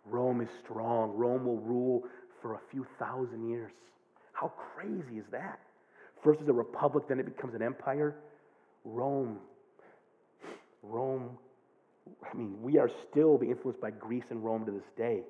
Rome 0.06 0.40
is 0.40 0.50
strong. 0.62 1.16
Rome 1.16 1.46
will 1.46 1.58
rule 1.58 2.04
for 2.40 2.54
a 2.54 2.60
few 2.70 2.86
thousand 3.00 3.50
years. 3.50 3.72
How 4.34 4.52
crazy 4.76 5.18
is 5.18 5.26
that? 5.32 5.58
First 6.22 6.42
as 6.42 6.46
a 6.46 6.52
republic, 6.52 7.08
then 7.08 7.18
it 7.18 7.26
becomes 7.26 7.54
an 7.54 7.62
empire. 7.62 8.14
Rome. 8.84 9.38
Rome. 10.88 11.38
I 12.22 12.36
mean, 12.36 12.60
we 12.60 12.78
are 12.78 12.90
still 13.10 13.38
being 13.38 13.52
influenced 13.52 13.80
by 13.80 13.90
Greece 13.90 14.24
and 14.30 14.44
Rome 14.44 14.66
to 14.66 14.72
this 14.72 14.90
day. 14.96 15.22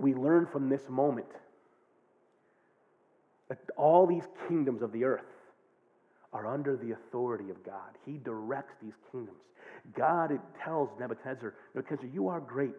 We 0.00 0.14
learn 0.14 0.46
from 0.50 0.68
this 0.68 0.88
moment 0.88 1.26
that 3.48 3.58
all 3.76 4.06
these 4.06 4.24
kingdoms 4.48 4.82
of 4.82 4.92
the 4.92 5.04
earth 5.04 5.24
are 6.32 6.46
under 6.46 6.76
the 6.76 6.92
authority 6.92 7.50
of 7.50 7.62
God. 7.62 7.90
He 8.06 8.12
directs 8.12 8.74
these 8.82 8.94
kingdoms. 9.10 9.36
God 9.94 10.38
tells 10.64 10.88
Nebuchadnezzar, 10.98 11.54
Nebuchadnezzar, 11.74 12.10
you 12.14 12.28
are 12.28 12.40
great. 12.40 12.74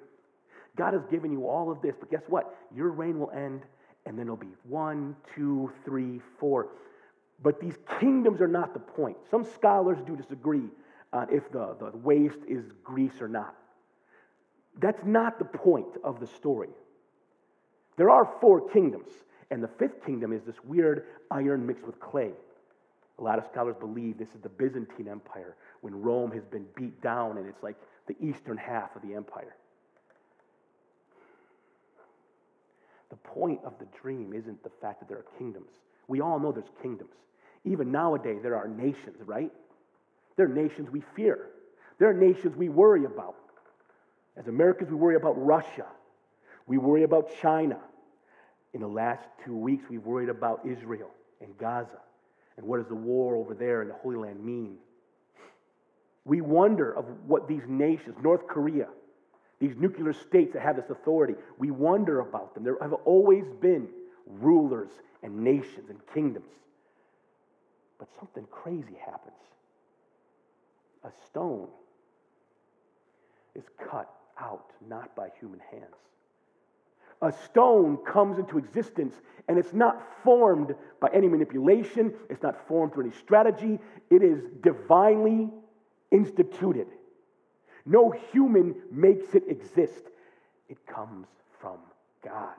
God 0.75 0.93
has 0.93 1.03
given 1.11 1.31
you 1.31 1.47
all 1.47 1.71
of 1.71 1.81
this, 1.81 1.93
but 1.99 2.09
guess 2.09 2.23
what? 2.27 2.55
Your 2.75 2.89
reign 2.89 3.19
will 3.19 3.29
end, 3.31 3.61
and 4.05 4.17
then 4.17 4.25
it'll 4.25 4.37
be 4.37 4.55
one, 4.67 5.15
two, 5.35 5.71
three, 5.85 6.19
four. 6.39 6.69
But 7.43 7.59
these 7.59 7.75
kingdoms 7.99 8.41
are 8.41 8.47
not 8.47 8.73
the 8.73 8.79
point. 8.79 9.17
Some 9.29 9.43
scholars 9.43 9.97
do 10.07 10.15
disagree 10.15 10.69
on 11.11 11.27
if 11.29 11.51
the, 11.51 11.75
the 11.79 11.91
waist 11.97 12.39
is 12.47 12.63
Greece 12.83 13.21
or 13.21 13.27
not. 13.27 13.55
That's 14.79 15.03
not 15.05 15.37
the 15.37 15.45
point 15.45 15.97
of 16.03 16.19
the 16.19 16.27
story. 16.27 16.69
There 17.97 18.09
are 18.09 18.33
four 18.41 18.69
kingdoms, 18.69 19.11
and 19.51 19.61
the 19.61 19.67
fifth 19.67 20.03
kingdom 20.05 20.33
is 20.33 20.41
this 20.43 20.55
weird 20.63 21.05
iron 21.29 21.67
mixed 21.67 21.85
with 21.85 21.99
clay. 21.99 22.31
A 23.19 23.21
lot 23.21 23.37
of 23.37 23.45
scholars 23.45 23.75
believe 23.79 24.17
this 24.17 24.33
is 24.33 24.41
the 24.41 24.49
Byzantine 24.49 25.07
Empire 25.07 25.55
when 25.81 25.93
Rome 25.93 26.31
has 26.31 26.45
been 26.45 26.65
beat 26.75 26.99
down 27.01 27.37
and 27.37 27.47
it's 27.47 27.61
like 27.61 27.75
the 28.07 28.15
eastern 28.19 28.57
half 28.57 28.95
of 28.95 29.03
the 29.03 29.13
empire. 29.13 29.55
The 33.13 33.29
point 33.29 33.59
of 33.63 33.73
the 33.77 33.85
dream 34.01 34.33
isn't 34.33 34.63
the 34.63 34.71
fact 34.81 34.99
that 34.99 35.07
there 35.07 35.19
are 35.19 35.25
kingdoms. 35.37 35.69
We 36.07 36.19
all 36.19 36.39
know 36.39 36.51
there's 36.51 36.65
kingdoms. 36.81 37.13
Even 37.63 37.91
nowadays, 37.91 38.39
there 38.41 38.55
are 38.55 38.67
nations, 38.67 39.17
right? 39.23 39.51
There 40.35 40.47
are 40.47 40.53
nations 40.53 40.89
we 40.89 41.03
fear. 41.15 41.49
There 41.99 42.09
are 42.09 42.13
nations 42.15 42.55
we 42.55 42.69
worry 42.69 43.05
about. 43.05 43.35
As 44.35 44.47
Americans, 44.47 44.89
we 44.89 44.95
worry 44.95 45.15
about 45.15 45.33
Russia. 45.37 45.85
We 46.65 46.79
worry 46.79 47.03
about 47.03 47.31
China. 47.39 47.77
In 48.73 48.81
the 48.81 48.87
last 48.87 49.21
two 49.45 49.55
weeks, 49.55 49.85
we've 49.91 50.03
worried 50.03 50.29
about 50.29 50.61
Israel 50.65 51.11
and 51.39 51.55
Gaza. 51.59 52.01
And 52.57 52.65
what 52.65 52.77
does 52.77 52.87
the 52.87 52.95
war 52.95 53.35
over 53.35 53.53
there 53.53 53.83
in 53.83 53.89
the 53.89 53.93
Holy 53.93 54.15
Land 54.15 54.43
mean? 54.43 54.77
We 56.25 56.41
wonder 56.41 56.91
of 56.91 57.05
what 57.27 57.47
these 57.47 57.61
nations, 57.67 58.15
North 58.23 58.47
Korea, 58.47 58.87
these 59.63 59.77
nuclear 59.77 60.13
states 60.13 60.53
that 60.53 60.61
have 60.61 60.75
this 60.75 60.89
authority, 60.89 61.35
we 61.57 61.71
wonder 61.71 62.19
about 62.19 62.53
them. 62.53 62.63
There 62.63 62.77
have 62.81 62.93
always 63.05 63.45
been 63.61 63.87
rulers 64.27 64.89
and 65.21 65.39
nations 65.39 65.89
and 65.89 65.99
kingdoms. 66.13 66.51
But 67.97 68.09
something 68.19 68.45
crazy 68.51 68.97
happens. 69.05 69.35
A 71.03 71.11
stone 71.27 71.69
is 73.55 73.63
cut 73.89 74.13
out 74.39 74.71
not 74.87 75.15
by 75.15 75.29
human 75.39 75.59
hands 75.71 75.95
a 77.23 77.31
stone 77.45 77.97
comes 78.05 78.37
into 78.37 78.57
existence 78.57 79.15
and 79.47 79.57
it's 79.57 79.73
not 79.73 80.01
formed 80.23 80.75
by 80.99 81.09
any 81.13 81.27
manipulation, 81.27 82.13
it's 82.29 82.43
not 82.43 82.67
formed 82.67 82.93
through 82.93 83.05
any 83.05 83.15
strategy, 83.15 83.79
it 84.09 84.21
is 84.21 84.43
divinely 84.61 85.49
instituted. 86.11 86.87
No 87.85 88.13
human 88.31 88.75
makes 88.91 89.35
it 89.35 89.43
exist, 89.47 90.03
it 90.69 90.77
comes 90.87 91.27
from 91.59 91.77
God. 92.23 92.55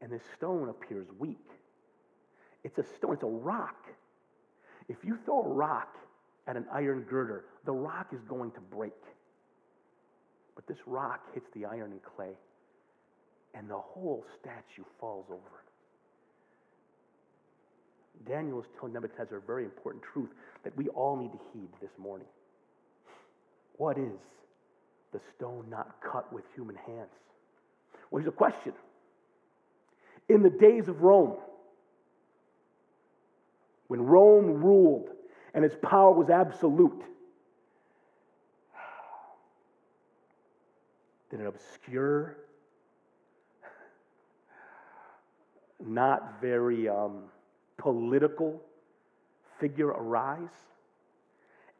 And 0.00 0.12
this 0.12 0.22
stone 0.36 0.68
appears 0.68 1.06
weak. 1.18 1.36
It's 2.64 2.78
a 2.78 2.84
stone, 2.96 3.14
it's 3.14 3.22
a 3.22 3.26
rock. 3.26 3.86
If 4.88 4.96
you 5.04 5.18
throw 5.24 5.42
a 5.42 5.48
rock 5.48 5.96
at 6.46 6.56
an 6.56 6.66
iron 6.72 7.02
girder, 7.02 7.44
the 7.64 7.72
rock 7.72 8.08
is 8.12 8.20
going 8.28 8.52
to 8.52 8.60
break. 8.60 8.92
But 10.54 10.66
this 10.66 10.78
rock 10.86 11.20
hits 11.34 11.46
the 11.54 11.64
iron 11.64 11.92
and 11.92 12.00
clay 12.02 12.34
and 13.54 13.68
the 13.68 13.76
whole 13.76 14.24
statue 14.40 14.84
falls 15.00 15.26
over. 15.28 15.40
Daniel 18.26 18.60
is 18.60 18.66
telling 18.78 18.92
Nebuchadnezzar 18.94 19.38
a 19.38 19.40
very 19.40 19.64
important 19.64 20.02
truth 20.12 20.30
that 20.64 20.76
we 20.76 20.88
all 20.88 21.16
need 21.16 21.32
to 21.32 21.38
heed 21.52 21.68
this 21.80 21.90
morning. 21.98 22.26
What 23.78 23.96
is 23.96 24.20
the 25.12 25.20
stone 25.34 25.66
not 25.70 25.96
cut 26.02 26.30
with 26.32 26.44
human 26.54 26.76
hands? 26.76 27.08
Well, 28.10 28.20
here's 28.20 28.28
a 28.28 28.36
question. 28.36 28.74
In 30.28 30.42
the 30.42 30.50
days 30.50 30.88
of 30.88 31.00
Rome, 31.00 31.36
when 33.86 34.02
Rome 34.02 34.62
ruled 34.62 35.08
and 35.54 35.64
its 35.64 35.76
power 35.82 36.12
was 36.12 36.28
absolute, 36.28 37.00
did 41.30 41.40
an 41.40 41.46
obscure 41.46 42.36
not 45.80 46.40
very 46.40 46.88
um, 46.88 47.24
political 47.76 48.60
figure 49.60 49.88
arise 49.88 50.48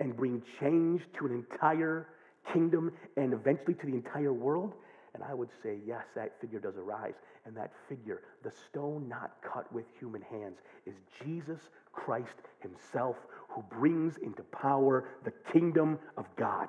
and 0.00 0.16
bring 0.16 0.42
change 0.60 1.02
to 1.18 1.26
an 1.26 1.32
entire 1.32 2.08
kingdom 2.52 2.92
and 3.16 3.32
eventually 3.32 3.74
to 3.74 3.86
the 3.86 3.94
entire 3.94 4.32
world? 4.32 4.74
And 5.14 5.22
I 5.24 5.34
would 5.34 5.48
say, 5.62 5.78
yes, 5.86 6.04
that 6.14 6.40
figure 6.40 6.60
does 6.60 6.76
arise. 6.76 7.14
And 7.44 7.56
that 7.56 7.72
figure, 7.88 8.22
the 8.44 8.52
stone 8.68 9.08
not 9.08 9.32
cut 9.42 9.72
with 9.72 9.84
human 9.98 10.22
hands, 10.22 10.58
is 10.86 10.94
Jesus 11.24 11.60
Christ 11.92 12.34
Himself 12.60 13.16
who 13.48 13.62
brings 13.62 14.16
into 14.18 14.42
power 14.42 15.08
the 15.24 15.32
kingdom 15.52 15.98
of 16.16 16.26
God. 16.36 16.68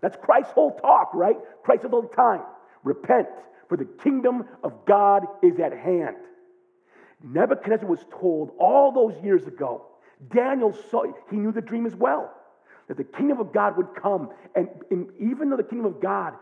That's 0.00 0.16
Christ's 0.22 0.52
whole 0.52 0.72
talk, 0.80 1.10
right? 1.14 1.36
Christ 1.64 1.84
all 1.92 2.02
the 2.02 2.08
time. 2.08 2.42
Repent, 2.82 3.28
for 3.68 3.76
the 3.76 3.88
kingdom 4.02 4.44
of 4.62 4.86
God 4.86 5.24
is 5.42 5.58
at 5.60 5.72
hand. 5.72 6.16
Nebuchadnezzar 7.22 7.88
was 7.88 8.04
told 8.20 8.52
all 8.58 8.92
those 8.92 9.22
years 9.22 9.46
ago, 9.46 9.86
Daniel 10.34 10.76
saw, 10.90 11.04
he 11.30 11.36
knew 11.36 11.52
the 11.52 11.60
dream 11.60 11.86
as 11.86 11.94
well, 11.94 12.32
that 12.88 12.96
the 12.96 13.04
kingdom 13.04 13.38
of 13.38 13.52
God 13.52 13.76
would 13.76 13.94
come. 13.94 14.30
And, 14.54 14.68
even 15.20 15.50
though 15.50 15.56
the 15.56 15.62
kingdom 15.62 15.86
of 15.86 16.00
God, 16.00 16.34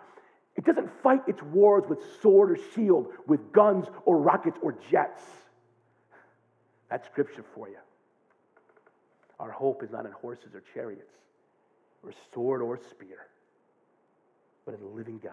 it 0.56 0.64
doesn't 0.64 0.90
fight 1.02 1.20
its 1.26 1.42
wars 1.42 1.84
with 1.88 1.98
sword 2.22 2.52
or 2.52 2.58
shield, 2.74 3.08
with 3.26 3.52
guns 3.52 3.86
or 4.06 4.18
rockets 4.18 4.58
or 4.62 4.76
jets. 4.90 5.22
That's 6.88 7.06
scripture 7.06 7.44
for 7.54 7.68
you. 7.68 7.76
Our 9.38 9.50
hope 9.50 9.82
is 9.82 9.90
not 9.90 10.06
in 10.06 10.12
horses 10.12 10.54
or 10.54 10.62
chariots, 10.72 11.12
or 12.02 12.12
sword 12.32 12.62
or 12.62 12.78
spear, 12.78 13.26
but 14.64 14.74
in 14.74 14.80
the 14.80 14.86
living 14.86 15.20
God. 15.22 15.32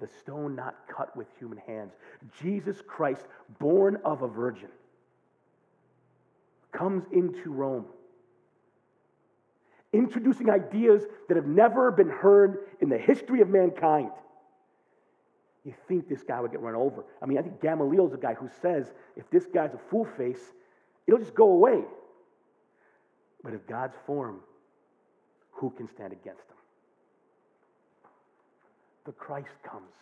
The 0.00 0.08
stone 0.20 0.54
not 0.54 0.76
cut 0.94 1.16
with 1.16 1.26
human 1.40 1.58
hands. 1.58 1.94
Jesus 2.40 2.80
Christ, 2.86 3.26
born 3.58 3.98
of 4.04 4.22
a 4.22 4.28
virgin, 4.28 4.68
comes 6.78 7.04
into 7.12 7.50
Rome, 7.50 7.86
introducing 9.92 10.50
ideas 10.50 11.02
that 11.28 11.36
have 11.36 11.46
never 11.46 11.90
been 11.90 12.08
heard 12.08 12.58
in 12.80 12.88
the 12.88 12.98
history 12.98 13.40
of 13.40 13.48
mankind. 13.48 14.10
You 15.64 15.74
think 15.88 16.08
this 16.08 16.22
guy 16.22 16.40
would 16.40 16.52
get 16.52 16.60
run 16.60 16.74
over. 16.74 17.04
I 17.20 17.26
mean, 17.26 17.38
I 17.38 17.42
think 17.42 17.60
Gamaliel's 17.60 18.14
a 18.14 18.16
guy 18.16 18.34
who 18.34 18.48
says 18.62 18.92
if 19.16 19.28
this 19.30 19.46
guy's 19.46 19.74
a 19.74 19.80
fool 19.90 20.06
face, 20.16 20.52
it'll 21.06 21.20
just 21.20 21.34
go 21.34 21.50
away. 21.50 21.82
But 23.42 23.54
if 23.54 23.66
God's 23.66 23.94
form, 24.06 24.40
who 25.50 25.70
can 25.70 25.88
stand 25.88 26.12
against 26.12 26.40
him? 26.40 26.56
The 29.04 29.12
Christ 29.12 29.48
comes, 29.68 29.92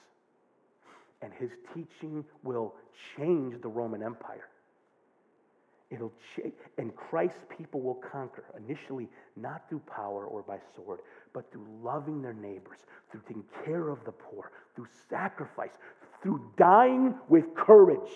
and 1.23 1.33
his 1.38 1.50
teaching 1.75 2.25
will 2.42 2.75
change 3.16 3.61
the 3.62 3.68
Roman 3.68 4.02
Empire. 4.02 4.49
It'll 5.90 6.12
change, 6.35 6.55
and 6.78 6.95
Christ's 6.97 7.45
people 7.57 7.81
will 7.81 7.95
conquer, 7.95 8.45
initially 8.57 9.09
not 9.37 9.69
through 9.69 9.83
power 9.87 10.26
or 10.26 10.43
by 10.43 10.59
sword, 10.75 11.00
but 11.33 11.50
through 11.52 11.66
loving 11.81 12.21
their 12.21 12.35
neighbors, 12.35 12.78
through 13.11 13.21
taking 13.28 13.45
care 13.64 13.88
of 13.88 14.05
the 14.05 14.11
poor, 14.11 14.50
through 14.75 14.88
sacrifice, 15.09 15.78
through 16.23 16.40
dying 16.57 17.14
with 17.28 17.55
courage. 17.55 18.11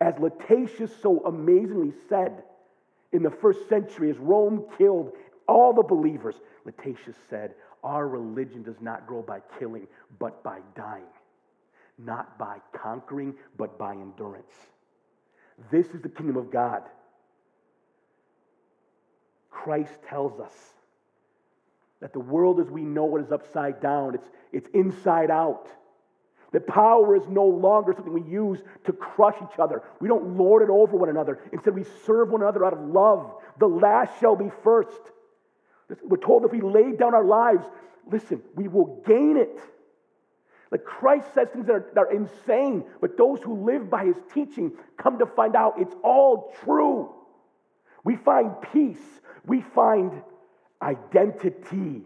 As 0.00 0.14
Lactantius 0.14 0.90
so 1.02 1.24
amazingly 1.26 1.92
said 2.08 2.44
in 3.12 3.24
the 3.24 3.30
first 3.30 3.68
century, 3.68 4.08
as 4.10 4.18
Rome 4.18 4.64
killed 4.78 5.12
all 5.48 5.72
the 5.72 5.82
believers, 5.82 6.36
Lactantius 6.64 7.16
said, 7.28 7.54
Our 7.82 8.06
religion 8.06 8.62
does 8.62 8.80
not 8.80 9.08
grow 9.08 9.22
by 9.22 9.40
killing, 9.58 9.88
but 10.20 10.44
by 10.44 10.60
dying. 10.76 11.02
Not 11.98 12.38
by 12.38 12.58
conquering, 12.72 13.34
but 13.58 13.76
by 13.76 13.92
endurance. 13.92 14.52
This 15.70 15.86
is 15.88 16.00
the 16.00 16.08
kingdom 16.08 16.36
of 16.36 16.50
God. 16.50 16.82
Christ 19.50 19.92
tells 20.08 20.40
us 20.40 20.52
that 22.00 22.12
the 22.12 22.20
world 22.20 22.60
as 22.60 22.70
we 22.70 22.82
know 22.82 23.16
it 23.16 23.22
is 23.22 23.32
upside 23.32 23.80
down, 23.80 24.14
it's, 24.14 24.28
it's 24.52 24.68
inside 24.72 25.30
out. 25.30 25.68
That 26.52 26.66
power 26.66 27.14
is 27.14 27.22
no 27.28 27.44
longer 27.44 27.92
something 27.94 28.12
we 28.12 28.28
use 28.28 28.58
to 28.84 28.92
crush 28.92 29.36
each 29.36 29.58
other. 29.58 29.82
We 30.00 30.08
don't 30.08 30.36
lord 30.36 30.62
it 30.62 30.70
over 30.70 30.96
one 30.96 31.08
another. 31.08 31.38
Instead, 31.52 31.74
we 31.74 31.84
serve 32.04 32.30
one 32.30 32.42
another 32.42 32.64
out 32.64 32.72
of 32.72 32.80
love. 32.80 33.34
The 33.60 33.68
last 33.68 34.18
shall 34.18 34.34
be 34.34 34.50
first. 34.64 35.00
We're 36.02 36.16
told 36.16 36.44
if 36.44 36.52
we 36.52 36.60
lay 36.60 36.92
down 36.92 37.14
our 37.14 37.24
lives, 37.24 37.64
listen, 38.10 38.42
we 38.56 38.66
will 38.66 39.02
gain 39.06 39.36
it. 39.36 39.60
Like 40.70 40.84
Christ 40.84 41.26
says 41.34 41.48
things 41.52 41.66
that 41.66 41.72
are, 41.72 41.86
that 41.94 42.00
are 42.00 42.12
insane, 42.12 42.84
but 43.00 43.16
those 43.16 43.40
who 43.42 43.64
live 43.64 43.90
by 43.90 44.04
his 44.04 44.16
teaching 44.32 44.72
come 44.96 45.18
to 45.18 45.26
find 45.26 45.56
out 45.56 45.74
it's 45.78 45.94
all 46.04 46.54
true. 46.64 47.12
We 48.04 48.16
find 48.16 48.52
peace, 48.72 49.20
we 49.46 49.62
find 49.74 50.22
identity, 50.80 52.02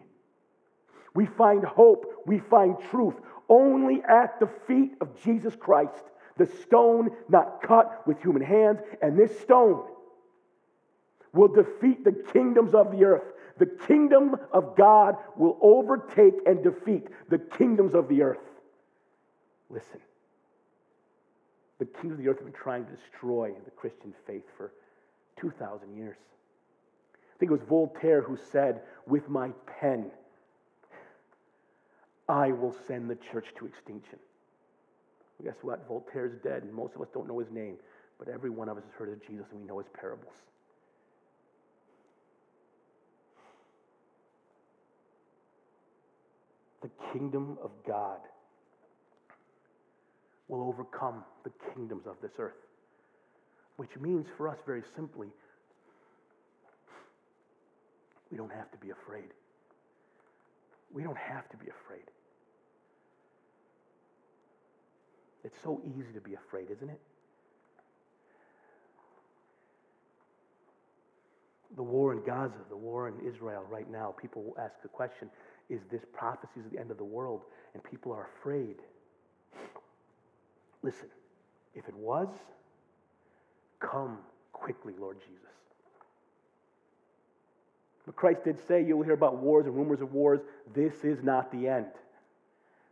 we 1.14 1.26
find 1.26 1.64
hope, 1.64 2.22
we 2.26 2.38
find 2.38 2.76
truth 2.90 3.14
only 3.48 4.02
at 4.08 4.40
the 4.40 4.48
feet 4.66 4.94
of 5.00 5.22
Jesus 5.22 5.54
Christ. 5.54 6.02
The 6.38 6.46
stone 6.46 7.10
not 7.28 7.62
cut 7.62 8.06
with 8.06 8.20
human 8.20 8.42
hands, 8.42 8.80
and 9.02 9.16
this 9.16 9.38
stone 9.40 9.84
will 11.32 11.48
defeat 11.48 12.04
the 12.04 12.12
kingdoms 12.32 12.74
of 12.74 12.90
the 12.90 13.04
earth. 13.04 13.24
The 13.58 13.66
kingdom 13.66 14.36
of 14.52 14.76
God 14.76 15.16
will 15.36 15.58
overtake 15.60 16.34
and 16.46 16.64
defeat 16.64 17.06
the 17.28 17.38
kingdoms 17.38 17.94
of 17.94 18.08
the 18.08 18.22
earth. 18.22 18.38
Listen, 19.70 20.00
the 21.78 21.86
kings 21.86 22.12
of 22.12 22.18
the 22.18 22.28
earth 22.28 22.38
have 22.38 22.46
been 22.46 22.52
trying 22.52 22.84
to 22.84 22.92
destroy 22.92 23.52
the 23.64 23.70
Christian 23.70 24.12
faith 24.26 24.44
for 24.56 24.72
2,000 25.40 25.96
years. 25.96 26.16
I 27.34 27.38
think 27.38 27.50
it 27.50 27.54
was 27.54 27.68
Voltaire 27.68 28.22
who 28.22 28.38
said, 28.52 28.82
With 29.06 29.28
my 29.28 29.50
pen, 29.80 30.10
I 32.28 32.52
will 32.52 32.74
send 32.86 33.10
the 33.10 33.16
church 33.32 33.46
to 33.58 33.66
extinction. 33.66 34.18
Well, 35.38 35.52
guess 35.52 35.62
what? 35.62 35.86
Voltaire's 35.88 36.40
dead, 36.42 36.62
and 36.62 36.72
most 36.72 36.94
of 36.94 37.02
us 37.02 37.08
don't 37.12 37.26
know 37.26 37.38
his 37.38 37.50
name, 37.50 37.76
but 38.18 38.28
every 38.28 38.50
one 38.50 38.68
of 38.68 38.76
us 38.76 38.84
has 38.84 38.92
heard 38.94 39.12
of 39.12 39.20
Jesus 39.26 39.46
and 39.50 39.60
we 39.60 39.66
know 39.66 39.78
his 39.78 39.88
parables. 39.98 40.32
The 46.82 46.90
kingdom 47.12 47.58
of 47.62 47.70
God 47.86 48.20
will 50.48 50.62
overcome 50.62 51.24
the 51.44 51.50
kingdoms 51.72 52.06
of 52.06 52.16
this 52.20 52.32
earth. 52.38 52.52
Which 53.76 53.90
means 54.00 54.26
for 54.36 54.48
us, 54.48 54.58
very 54.66 54.82
simply, 54.94 55.28
we 58.30 58.36
don't 58.36 58.52
have 58.52 58.70
to 58.70 58.78
be 58.78 58.90
afraid. 58.90 59.30
We 60.92 61.02
don't 61.02 61.18
have 61.18 61.48
to 61.50 61.56
be 61.56 61.66
afraid. 61.66 62.04
It's 65.44 65.56
so 65.62 65.80
easy 65.84 66.12
to 66.14 66.20
be 66.20 66.34
afraid, 66.34 66.70
isn't 66.70 66.88
it? 66.88 67.00
The 71.76 71.82
war 71.82 72.12
in 72.12 72.22
Gaza, 72.24 72.54
the 72.70 72.76
war 72.76 73.08
in 73.08 73.14
Israel 73.28 73.64
right 73.68 73.90
now, 73.90 74.14
people 74.20 74.42
will 74.42 74.56
ask 74.58 74.72
the 74.82 74.88
question 74.88 75.28
is 75.70 75.80
this 75.90 76.02
prophecy 76.12 76.60
of 76.64 76.70
the 76.70 76.78
end 76.78 76.90
of 76.90 76.98
the 76.98 77.04
world? 77.04 77.42
And 77.72 77.82
people 77.82 78.12
are 78.12 78.28
afraid. 78.40 78.76
Listen, 80.84 81.08
if 81.74 81.88
it 81.88 81.96
was, 81.96 82.28
come 83.80 84.18
quickly, 84.52 84.92
Lord 85.00 85.16
Jesus. 85.18 85.40
But 88.04 88.16
Christ 88.16 88.44
did 88.44 88.58
say, 88.68 88.84
You'll 88.84 89.02
hear 89.02 89.14
about 89.14 89.38
wars 89.38 89.64
and 89.64 89.74
rumors 89.74 90.02
of 90.02 90.12
wars. 90.12 90.40
This 90.74 90.92
is 91.02 91.22
not 91.22 91.50
the 91.50 91.68
end. 91.68 91.86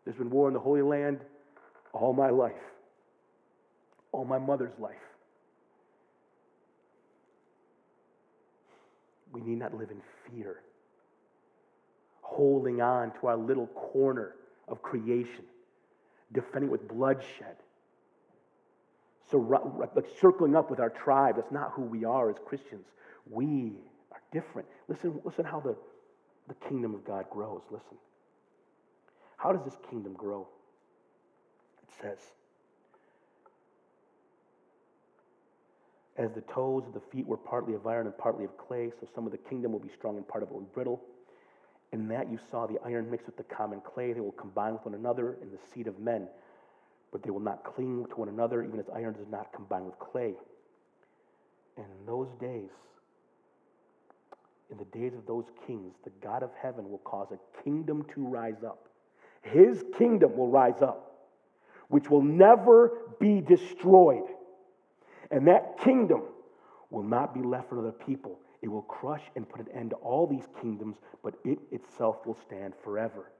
There's 0.05 0.16
been 0.16 0.31
war 0.31 0.48
in 0.48 0.55
the 0.55 0.61
Holy 0.61 0.81
Land 0.81 1.20
all 1.92 2.14
my 2.14 2.31
life, 2.31 2.52
all 4.11 4.24
my 4.24 4.38
mother's 4.38 4.72
life. 4.78 4.96
We 9.35 9.42
need 9.42 9.59
not 9.59 9.74
live 9.74 9.90
in 9.90 10.00
fear, 10.31 10.61
holding 12.22 12.81
on 12.81 13.12
to 13.20 13.26
our 13.26 13.37
little 13.37 13.66
corner 13.66 14.35
of 14.66 14.81
creation, 14.81 15.44
defending 16.33 16.70
it 16.70 16.72
with 16.72 16.88
bloodshed 16.88 17.57
so, 19.33 19.38
like 19.97 20.07
circling 20.21 20.55
up 20.55 20.71
with 20.71 20.79
our 20.79 20.90
tribe. 20.90 21.37
That's 21.37 21.51
not 21.51 21.73
who 21.75 21.83
we 21.83 22.05
are 22.05 22.31
as 22.31 22.37
Christians. 22.47 22.85
We 23.29 23.73
are 24.12 24.21
different. 24.31 24.68
Listen, 24.88 25.21
listen 25.25 25.45
how 25.45 25.61
the, 25.61 25.75
the 26.49 26.55
kingdom 26.68 26.95
of 26.95 27.05
God 27.05 27.25
grows. 27.31 27.62
Listen. 27.71 27.97
How 29.38 29.53
does 29.53 29.64
this 29.64 29.77
kingdom 29.90 30.12
grow? 30.12 30.47
It 31.83 32.03
says, 32.03 32.18
As 36.18 36.31
the 36.33 36.42
toes 36.42 36.85
of 36.87 36.92
the 36.92 37.01
feet 37.11 37.27
were 37.27 37.38
partly 37.38 37.75
of 37.75 37.87
iron 37.87 38.07
and 38.07 38.16
partly 38.18 38.45
of 38.45 38.57
clay, 38.59 38.92
so 39.01 39.09
some 39.14 39.25
of 39.25 39.33
the 39.33 39.38
kingdom 39.38 39.73
will 39.73 39.81
be 39.81 39.88
strong 39.88 40.18
and 40.18 40.29
part 40.29 40.42
of 40.42 40.51
it 40.51 40.53
will 40.53 40.61
be 40.61 40.71
brittle. 40.75 41.01
In 41.92 42.07
that 42.09 42.31
you 42.31 42.38
saw 42.51 42.66
the 42.66 42.79
iron 42.85 43.11
mixed 43.11 43.27
with 43.27 43.38
the 43.38 43.45
common 43.45 43.81
clay, 43.81 44.12
they 44.12 44.21
will 44.21 44.33
combine 44.33 44.75
with 44.75 44.85
one 44.85 44.95
another 44.95 45.38
in 45.40 45.51
the 45.51 45.59
seed 45.73 45.87
of 45.87 45.99
men 45.99 46.29
but 47.12 47.22
they 47.22 47.31
will 47.31 47.40
not 47.40 47.62
cling 47.62 48.07
to 48.11 48.16
one 48.16 48.29
another, 48.29 48.64
even 48.64 48.81
as 48.81 48.87
iron 48.94 49.12
does 49.12 49.29
not 49.31 49.53
combine 49.53 49.85
with 49.85 49.98
clay. 49.98 50.35
And 51.77 51.87
in 51.87 52.07
those 52.07 52.29
days, 52.40 52.70
in 54.70 54.79
the 54.79 54.85
days 54.87 55.12
of 55.14 55.27
those 55.27 55.44
kings, 55.66 55.94
the 56.05 56.11
God 56.22 56.42
of 56.42 56.51
heaven 56.61 56.90
will 56.90 56.98
cause 56.98 57.29
a 57.31 57.62
kingdom 57.62 58.05
to 58.14 58.27
rise 58.27 58.64
up. 58.66 58.88
His 59.42 59.85
kingdom 59.98 60.37
will 60.37 60.48
rise 60.48 60.81
up, 60.81 61.29
which 61.88 62.09
will 62.09 62.22
never 62.22 63.14
be 63.20 63.40
destroyed. 63.40 64.25
And 65.31 65.46
that 65.48 65.79
kingdom 65.81 66.22
will 66.90 67.03
not 67.03 67.35
be 67.35 67.42
left 67.42 67.68
for 67.68 67.79
other 67.79 67.92
people. 67.92 68.38
It 68.62 68.68
will 68.68 68.83
crush 68.83 69.22
and 69.37 69.46
put 69.48 69.61
an 69.61 69.68
end 69.77 69.90
to 69.90 69.96
all 69.96 70.27
these 70.27 70.46
kingdoms, 70.61 70.96
but 71.22 71.35
it 71.44 71.59
itself 71.70 72.25
will 72.25 72.38
stand 72.46 72.75
forever. 72.83 73.31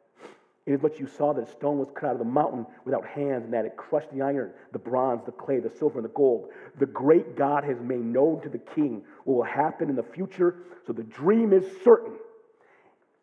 Inasmuch 0.67 1.01
you 1.01 1.09
saw 1.09 1.33
that 1.33 1.49
a 1.49 1.51
stone 1.51 1.79
was 1.79 1.89
cut 1.95 2.07
out 2.07 2.13
of 2.13 2.19
the 2.19 2.25
mountain 2.25 2.65
without 2.85 3.05
hands, 3.05 3.45
and 3.45 3.53
that 3.53 3.65
it 3.65 3.77
crushed 3.77 4.13
the 4.13 4.23
iron, 4.23 4.53
the 4.73 4.79
bronze, 4.79 5.23
the 5.27 5.33
clay, 5.33 5.59
the 5.59 5.69
silver, 5.69 5.99
and 5.99 6.05
the 6.05 6.13
gold. 6.13 6.51
The 6.79 6.87
great 6.87 7.37
God 7.37 7.65
has 7.65 7.81
made 7.81 8.05
known 8.05 8.41
to 8.43 8.49
the 8.49 8.59
king 8.59 9.03
what 9.25 9.35
will 9.35 9.43
happen 9.43 9.91
in 9.91 9.97
the 9.97 10.05
future, 10.05 10.59
so 10.87 10.93
the 10.93 11.03
dream 11.03 11.53
is 11.53 11.65
certain. 11.83 12.13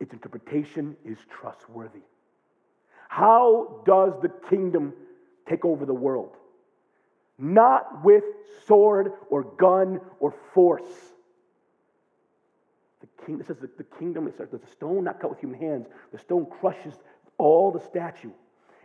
Its 0.01 0.11
interpretation 0.11 0.97
is 1.05 1.17
trustworthy. 1.29 2.01
How 3.07 3.81
does 3.85 4.13
the 4.21 4.29
kingdom 4.49 4.93
take 5.47 5.63
over 5.63 5.85
the 5.85 5.93
world? 5.93 6.35
Not 7.37 8.03
with 8.03 8.23
sword 8.67 9.13
or 9.29 9.43
gun 9.43 10.01
or 10.19 10.33
force. 10.53 10.83
The 12.99 13.25
king, 13.25 13.37
this 13.37 13.47
says 13.47 13.57
the, 13.59 13.69
the 13.77 13.85
kingdom, 13.97 14.27
it 14.27 14.37
says, 14.37 14.49
the 14.51 14.59
stone 14.71 15.05
not 15.05 15.19
cut 15.21 15.29
with 15.29 15.39
human 15.39 15.59
hands, 15.59 15.87
the 16.11 16.19
stone 16.19 16.45
crushes 16.59 16.95
all 17.39 17.71
the 17.71 17.79
statue. 17.79 18.31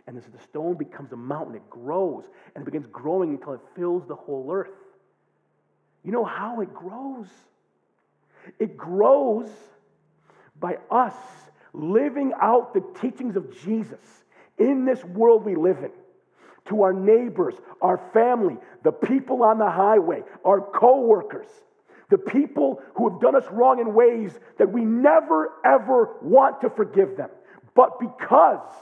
And 0.07 0.17
this, 0.17 0.25
the 0.25 0.41
stone 0.41 0.75
becomes 0.75 1.11
a 1.11 1.17
mountain. 1.17 1.55
It 1.55 1.69
grows 1.69 2.23
and 2.55 2.61
it 2.61 2.65
begins 2.65 2.87
growing 2.87 3.31
until 3.31 3.53
it 3.53 3.61
fills 3.75 4.07
the 4.07 4.15
whole 4.15 4.49
earth. 4.51 4.71
You 6.03 6.11
know 6.11 6.23
how 6.23 6.61
it 6.61 6.73
grows? 6.73 7.27
It 8.59 8.77
grows 8.77 9.49
by 10.59 10.77
us 10.89 11.15
living 11.73 12.33
out 12.41 12.73
the 12.73 12.83
teachings 13.01 13.35
of 13.35 13.59
Jesus 13.63 13.99
in 14.57 14.85
this 14.85 15.03
world 15.03 15.43
we 15.43 15.55
live 15.55 15.79
in 15.79 15.91
to 16.69 16.81
our 16.81 16.93
neighbors, 16.93 17.53
our 17.81 17.97
family, 18.13 18.57
the 18.83 18.91
people 18.91 19.43
on 19.43 19.59
the 19.59 19.69
highway, 19.69 20.23
our 20.43 20.61
co-workers, 20.61 21.47
the 22.09 22.17
people 22.17 22.81
who 22.95 23.09
have 23.09 23.21
done 23.21 23.35
us 23.35 23.43
wrong 23.51 23.79
in 23.79 23.93
ways 23.93 24.39
that 24.57 24.71
we 24.71 24.83
never 24.83 25.53
ever 25.63 26.17
want 26.21 26.61
to 26.61 26.69
forgive 26.69 27.17
them. 27.17 27.29
But 27.75 27.99
because 27.99 28.73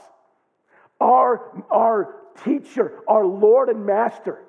our, 1.00 1.64
our 1.70 2.16
teacher, 2.44 3.00
our 3.08 3.26
Lord 3.26 3.68
and 3.68 3.84
Master, 3.84 4.40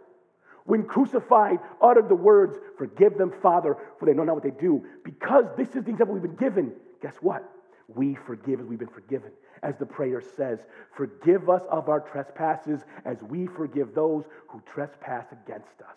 when 0.66 0.84
crucified, 0.84 1.60
uttered 1.82 2.10
the 2.10 2.16
words, 2.16 2.58
Forgive 2.78 3.18
them, 3.18 3.34
Father, 3.42 3.78
for 4.00 4.06
they 4.06 4.14
know 4.14 4.24
not 4.24 4.36
what 4.36 4.44
they 4.44 4.52
do. 4.52 4.86
Because 5.04 5.46
this 5.58 5.70
is 5.70 5.84
the 5.84 5.92
example 5.92 6.14
we've 6.14 6.24
been 6.24 6.36
given, 6.36 6.74
guess 7.02 7.16
what? 7.22 7.44
We 7.88 8.18
forgive 8.26 8.60
as 8.60 8.66
we've 8.66 8.80
been 8.80 8.88
forgiven. 8.88 9.32
As 9.62 9.76
the 9.78 9.86
prayer 9.86 10.22
says, 10.36 10.60
Forgive 10.96 11.50
us 11.50 11.62
of 11.70 11.88
our 11.90 12.00
trespasses 12.00 12.82
as 13.06 13.22
we 13.24 13.48
forgive 13.48 13.94
those 13.94 14.26
who 14.48 14.62
trespass 14.74 15.26
against 15.32 15.82
us. 15.88 15.96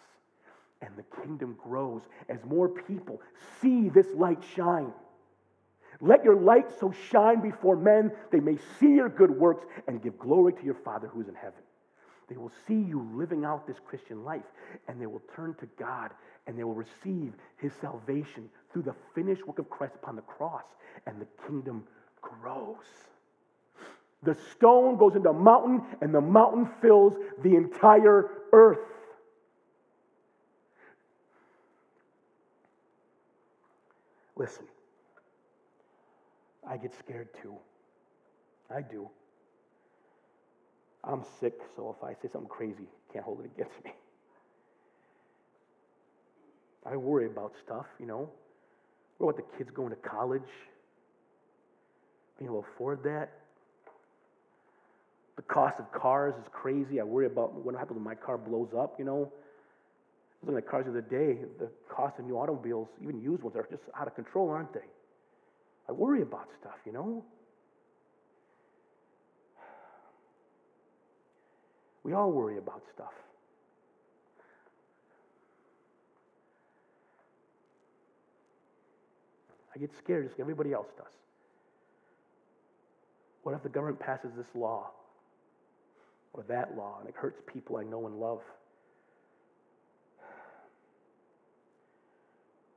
And 0.81 0.91
the 0.97 1.23
kingdom 1.23 1.57
grows 1.63 2.03
as 2.29 2.39
more 2.45 2.69
people 2.69 3.21
see 3.61 3.89
this 3.89 4.07
light 4.15 4.43
shine. 4.55 4.93
Let 6.01 6.25
your 6.25 6.37
light 6.37 6.67
so 6.79 6.93
shine 7.11 7.41
before 7.41 7.77
men 7.77 8.13
they 8.31 8.41
may 8.41 8.57
see 8.79 8.95
your 8.95 9.09
good 9.09 9.31
works 9.31 9.65
and 9.89 10.03
give 10.03 10.19
glory 10.19 10.53
to 10.53 10.65
your 10.65 10.75
Father 10.75 11.09
who 11.09 11.21
is 11.21 11.29
in 11.29 11.35
heaven. 11.35 11.61
They 12.29 12.37
will 12.37 12.53
see 12.67 12.75
you 12.75 13.09
living 13.15 13.45
out 13.45 13.67
this 13.67 13.79
Christian 13.85 14.25
life 14.25 14.45
and 14.87 15.01
they 15.01 15.07
will 15.07 15.23
turn 15.35 15.55
to 15.55 15.67
God 15.79 16.13
and 16.47 16.59
they 16.59 16.65
will 16.65 16.75
receive 16.75 17.33
his 17.57 17.73
salvation 17.81 18.49
through 18.73 18.83
the 18.83 18.95
finished 19.15 19.47
work 19.47 19.59
of 19.59 19.69
Christ 19.71 19.95
upon 19.97 20.15
the 20.15 20.23
cross 20.23 20.65
and 21.07 21.21
the 21.21 21.27
kingdom 21.47 21.85
grows. 22.21 22.77
The 24.23 24.37
stone 24.53 24.97
goes 24.99 25.15
into 25.17 25.31
a 25.31 25.35
mountain 25.35 25.83
and 26.01 26.15
the 26.15 26.21
mountain 26.21 26.69
fills 26.81 27.15
the 27.43 27.57
entire 27.57 28.31
earth. 28.53 28.79
Listen. 34.37 34.65
I 36.69 36.77
get 36.77 36.93
scared 36.99 37.29
too. 37.43 37.55
I 38.75 38.83
do. 38.83 39.09
I'm 41.03 41.25
sick, 41.41 41.61
so 41.75 41.95
if 41.97 42.05
I 42.05 42.13
say 42.13 42.29
something 42.31 42.51
crazy, 42.51 42.87
can't 43.13 43.25
hold 43.25 43.41
it 43.41 43.47
against 43.47 43.73
me. 43.85 43.93
I 46.85 46.97
worry 46.97 47.27
about 47.27 47.53
stuff, 47.65 47.87
you 47.99 48.07
know. 48.07 48.31
What 49.19 49.31
about 49.31 49.37
the 49.37 49.57
kids 49.57 49.71
going 49.71 49.91
to 49.91 49.97
college? 49.97 50.43
Being 52.39 52.51
able 52.51 52.63
to 52.63 52.69
afford 52.75 53.03
that? 53.05 53.31
The 55.37 55.43
cost 55.43 55.79
of 55.79 55.91
cars 55.93 56.35
is 56.35 56.47
crazy. 56.53 57.01
I 57.01 57.05
worry 57.05 57.27
about 57.27 57.55
what 57.55 57.75
happens 57.75 57.97
when 57.97 58.05
my 58.05 58.15
car 58.15 58.37
blows 58.37 58.71
up, 58.77 58.97
you 58.99 59.05
know. 59.05 59.33
I 60.43 60.47
was 60.47 60.55
looking 60.55 60.59
at 60.59 60.69
cars 60.69 60.87
the 60.93 61.03
day. 61.03 61.39
The 61.59 61.69
cost 61.89 62.19
of 62.19 62.27
new 62.27 62.39
automobiles, 62.39 62.89
even 63.03 63.21
used 63.21 63.43
ones, 63.43 63.57
are 63.57 63.67
just 63.71 63.83
out 63.99 64.07
of 64.07 64.15
control, 64.15 64.51
aren't 64.51 64.73
they? 64.73 64.81
I 65.89 65.93
worry 65.93 66.23
about 66.23 66.49
stuff, 66.61 66.77
you 66.85 66.93
know? 66.93 67.25
We 72.03 72.13
all 72.13 72.31
worry 72.31 72.59
about 72.59 72.83
stuff. 72.95 73.13
I 79.75 79.79
get 79.79 79.95
scared 79.97 80.25
just 80.25 80.35
like 80.35 80.41
everybody 80.41 80.73
else 80.73 80.89
does. 80.97 81.07
What 83.43 83.55
if 83.55 83.63
the 83.63 83.69
government 83.69 84.01
passes 84.01 84.31
this 84.37 84.47
law 84.55 84.91
or 86.33 86.45
that 86.49 86.77
law 86.77 86.97
and 87.01 87.09
it 87.09 87.15
hurts 87.15 87.41
people 87.47 87.77
I 87.77 87.85
know 87.85 88.07
and 88.07 88.17
love? 88.17 88.41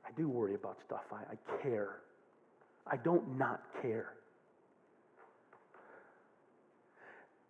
I 0.06 0.10
do 0.16 0.28
worry 0.28 0.54
about 0.54 0.78
stuff. 0.80 1.04
I, 1.12 1.32
I 1.32 1.62
care. 1.62 1.96
I 2.92 2.96
don't 2.98 3.38
not 3.38 3.62
care. 3.80 4.12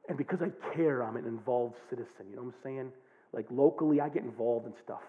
And 0.09 0.16
because 0.16 0.40
I 0.40 0.50
care, 0.74 1.02
I'm 1.02 1.16
an 1.16 1.26
involved 1.26 1.74
citizen. 1.90 2.26
You 2.31 2.37
know 2.37 2.42
what 2.42 2.55
I'm 2.55 2.62
saying? 2.62 2.92
Like 3.33 3.46
locally, 3.50 4.00
I 4.00 4.09
get 4.09 4.22
involved 4.22 4.66
in 4.66 4.72
stuff. 4.85 5.02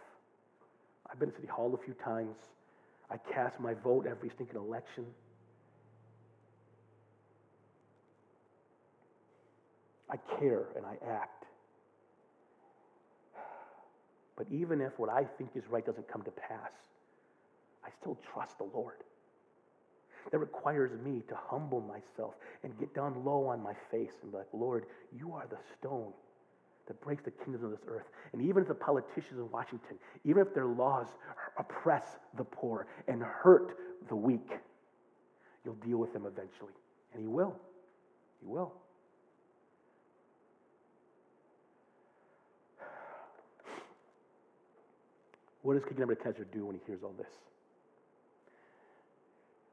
I've 1.09 1.19
been 1.19 1.29
to 1.29 1.35
City 1.35 1.47
Hall 1.47 1.77
a 1.79 1.85
few 1.85 1.93
times. 1.93 2.35
I 3.11 3.17
cast 3.31 3.59
my 3.59 3.75
vote 3.75 4.07
every 4.09 4.29
stinking 4.29 4.55
election. 4.55 5.05
I 10.09 10.17
care 10.39 10.65
and 10.75 10.85
I 10.85 10.97
act. 11.07 11.45
But 14.35 14.47
even 14.51 14.81
if 14.81 14.97
what 14.97 15.11
I 15.11 15.25
think 15.37 15.51
is 15.55 15.63
right 15.69 15.85
doesn't 15.85 16.11
come 16.11 16.23
to 16.23 16.31
pass, 16.31 16.71
I 17.85 17.89
still 18.01 18.17
trust 18.33 18.57
the 18.57 18.65
Lord. 18.73 18.95
That 20.31 20.39
requires 20.39 20.91
me 21.03 21.21
to 21.27 21.35
humble 21.35 21.81
myself 21.81 22.35
and 22.63 22.77
get 22.79 22.93
down 22.95 23.23
low 23.23 23.47
on 23.47 23.61
my 23.61 23.73
face 23.91 24.13
and 24.21 24.31
be 24.31 24.37
like, 24.37 24.47
Lord, 24.53 24.85
you 25.15 25.33
are 25.33 25.45
the 25.49 25.57
stone 25.77 26.13
that 26.87 26.99
breaks 27.01 27.23
the 27.23 27.31
kingdoms 27.31 27.63
of 27.63 27.71
this 27.71 27.85
earth. 27.87 28.07
And 28.31 28.41
even 28.41 28.63
if 28.63 28.67
the 28.67 28.75
politicians 28.75 29.37
in 29.37 29.49
Washington, 29.51 29.97
even 30.25 30.41
if 30.41 30.53
their 30.53 30.65
laws 30.65 31.07
oppress 31.57 32.17
the 32.37 32.43
poor 32.43 32.87
and 33.07 33.21
hurt 33.21 33.77
the 34.09 34.15
weak, 34.15 34.49
you'll 35.63 35.75
deal 35.75 35.97
with 35.97 36.13
them 36.13 36.25
eventually. 36.25 36.73
And 37.13 37.21
He 37.21 37.27
will. 37.27 37.55
He 38.41 38.47
will. 38.47 38.73
What 45.63 45.75
does 45.75 45.85
King 45.85 45.99
Nebuchadnezzar 45.99 46.45
do 46.53 46.65
when 46.65 46.75
he 46.75 46.81
hears 46.85 47.03
all 47.03 47.15
this? 47.17 47.31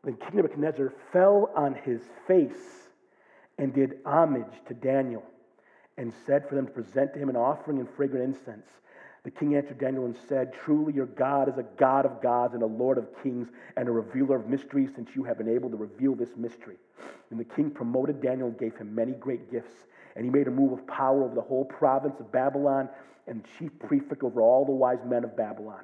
Then 0.04 0.16
King 0.16 0.36
Nebuchadnezzar 0.36 0.92
fell 1.12 1.50
on 1.54 1.74
his 1.74 2.00
face 2.26 2.88
and 3.58 3.74
did 3.74 3.98
homage 4.06 4.52
to 4.68 4.74
Daniel 4.74 5.22
and 5.98 6.12
said 6.26 6.48
for 6.48 6.54
them 6.54 6.66
to 6.66 6.72
present 6.72 7.12
to 7.12 7.18
him 7.18 7.28
an 7.28 7.36
offering 7.36 7.78
and 7.78 7.88
fragrant 7.88 8.24
incense. 8.24 8.66
The 9.22 9.30
king 9.30 9.54
answered 9.54 9.78
Daniel 9.78 10.06
and 10.06 10.16
said, 10.28 10.54
Truly 10.54 10.94
your 10.94 11.04
God 11.04 11.50
is 11.50 11.58
a 11.58 11.66
God 11.78 12.06
of 12.06 12.22
gods 12.22 12.54
and 12.54 12.62
a 12.62 12.66
Lord 12.66 12.96
of 12.96 13.08
kings 13.22 13.48
and 13.76 13.86
a 13.86 13.92
revealer 13.92 14.36
of 14.36 14.48
mysteries, 14.48 14.90
since 14.94 15.10
you 15.14 15.24
have 15.24 15.36
been 15.36 15.48
able 15.48 15.68
to 15.68 15.76
reveal 15.76 16.14
this 16.14 16.34
mystery. 16.38 16.76
And 17.30 17.38
the 17.38 17.44
king 17.44 17.70
promoted 17.70 18.22
Daniel 18.22 18.48
and 18.48 18.58
gave 18.58 18.74
him 18.76 18.94
many 18.94 19.12
great 19.12 19.50
gifts. 19.50 19.84
And 20.16 20.24
he 20.24 20.30
made 20.30 20.48
a 20.48 20.50
move 20.50 20.72
of 20.72 20.86
power 20.86 21.22
over 21.22 21.34
the 21.34 21.42
whole 21.42 21.66
province 21.66 22.18
of 22.18 22.32
Babylon 22.32 22.88
and 23.26 23.44
chief 23.58 23.70
prefect 23.78 24.22
over 24.22 24.40
all 24.40 24.64
the 24.64 24.72
wise 24.72 25.04
men 25.04 25.22
of 25.22 25.36
Babylon. 25.36 25.82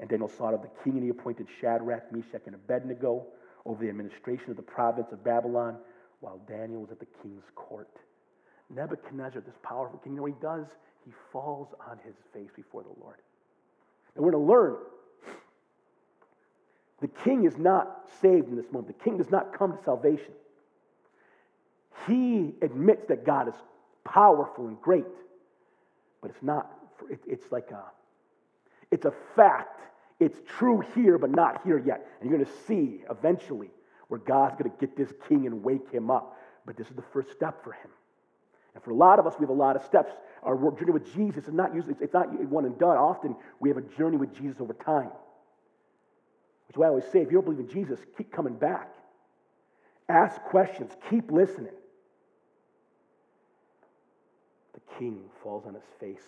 And 0.00 0.10
Daniel 0.10 0.28
sought 0.28 0.52
of 0.52 0.62
the 0.62 0.70
king, 0.82 0.94
and 0.94 1.04
he 1.04 1.10
appointed 1.10 1.46
Shadrach, 1.60 2.10
Meshach, 2.10 2.42
and 2.46 2.56
Abednego 2.56 3.26
over 3.64 3.82
the 3.82 3.88
administration 3.88 4.50
of 4.50 4.56
the 4.56 4.62
province 4.62 5.08
of 5.12 5.22
Babylon 5.24 5.76
while 6.20 6.40
Daniel 6.48 6.80
was 6.80 6.90
at 6.90 7.00
the 7.00 7.06
king's 7.22 7.44
court. 7.54 7.90
Nebuchadnezzar, 8.74 9.42
this 9.42 9.58
powerful 9.62 9.98
king, 9.98 10.12
you 10.12 10.16
know 10.16 10.22
what 10.22 10.32
he 10.32 10.40
does? 10.40 10.66
He 11.04 11.12
falls 11.32 11.68
on 11.88 11.98
his 12.04 12.14
face 12.32 12.50
before 12.54 12.82
the 12.82 13.00
Lord. 13.00 13.16
And 14.14 14.24
we're 14.24 14.32
going 14.32 14.46
to 14.46 14.52
learn 14.52 14.76
the 17.02 17.08
king 17.08 17.44
is 17.44 17.58
not 17.58 18.08
saved 18.20 18.48
in 18.48 18.56
this 18.56 18.70
moment. 18.70 18.96
The 18.96 19.04
king 19.04 19.18
does 19.18 19.30
not 19.30 19.58
come 19.58 19.76
to 19.76 19.82
salvation. 19.84 20.32
He 22.06 22.54
admits 22.62 23.06
that 23.08 23.26
God 23.26 23.48
is 23.48 23.54
powerful 24.04 24.68
and 24.68 24.80
great, 24.80 25.04
but 26.20 26.30
it's 26.30 26.42
not, 26.42 26.70
it's 27.26 27.50
like 27.50 27.70
a, 27.72 27.82
it's 28.92 29.04
a 29.04 29.12
fact 29.34 29.80
it's 30.24 30.40
true 30.46 30.82
here, 30.94 31.18
but 31.18 31.30
not 31.30 31.62
here 31.64 31.78
yet. 31.78 32.06
And 32.20 32.30
you're 32.30 32.38
going 32.38 32.50
to 32.50 32.58
see 32.66 33.04
eventually 33.10 33.70
where 34.08 34.20
God's 34.20 34.56
going 34.56 34.70
to 34.70 34.76
get 34.78 34.96
this 34.96 35.12
king 35.28 35.46
and 35.46 35.62
wake 35.62 35.90
him 35.90 36.10
up 36.10 36.36
but 36.64 36.76
this 36.76 36.88
is 36.88 36.96
the 36.96 37.02
first 37.12 37.30
step 37.32 37.62
for 37.64 37.72
him. 37.72 37.90
And 38.74 38.82
for 38.82 38.90
a 38.90 38.94
lot 38.94 39.18
of 39.18 39.26
us, 39.26 39.34
we 39.38 39.42
have 39.42 39.50
a 39.50 39.52
lot 39.52 39.76
of 39.76 39.84
steps. 39.84 40.12
Our 40.42 40.56
journey 40.72 40.92
with 40.92 41.12
Jesus 41.14 41.46
is 41.46 41.52
not 41.52 41.74
usually, 41.74 41.94
it's 42.00 42.14
not 42.14 42.32
one 42.48 42.64
and 42.64 42.78
done. 42.78 42.96
Often 42.96 43.36
we 43.60 43.68
have 43.68 43.78
a 43.78 43.82
journey 43.82 44.16
with 44.16 44.34
Jesus 44.34 44.60
over 44.60 44.72
time. 44.72 45.10
Which 46.66 46.74
is 46.74 46.76
why 46.76 46.86
I 46.86 46.88
always 46.90 47.04
say, 47.12 47.20
if 47.20 47.30
you 47.30 47.42
don't 47.42 47.44
believe 47.44 47.60
in 47.60 47.68
Jesus, 47.68 47.98
keep 48.16 48.32
coming 48.32 48.54
back. 48.54 48.88
Ask 50.08 50.40
questions, 50.42 50.92
keep 51.10 51.30
listening. 51.30 51.72
The 54.74 54.80
king 54.98 55.20
falls 55.42 55.64
on 55.66 55.74
his 55.74 55.82
face, 56.00 56.24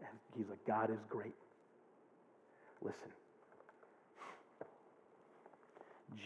and 0.00 0.08
he's 0.36 0.48
like, 0.48 0.64
God 0.66 0.90
is 0.90 0.98
great. 1.08 1.34
Listen, 2.82 3.10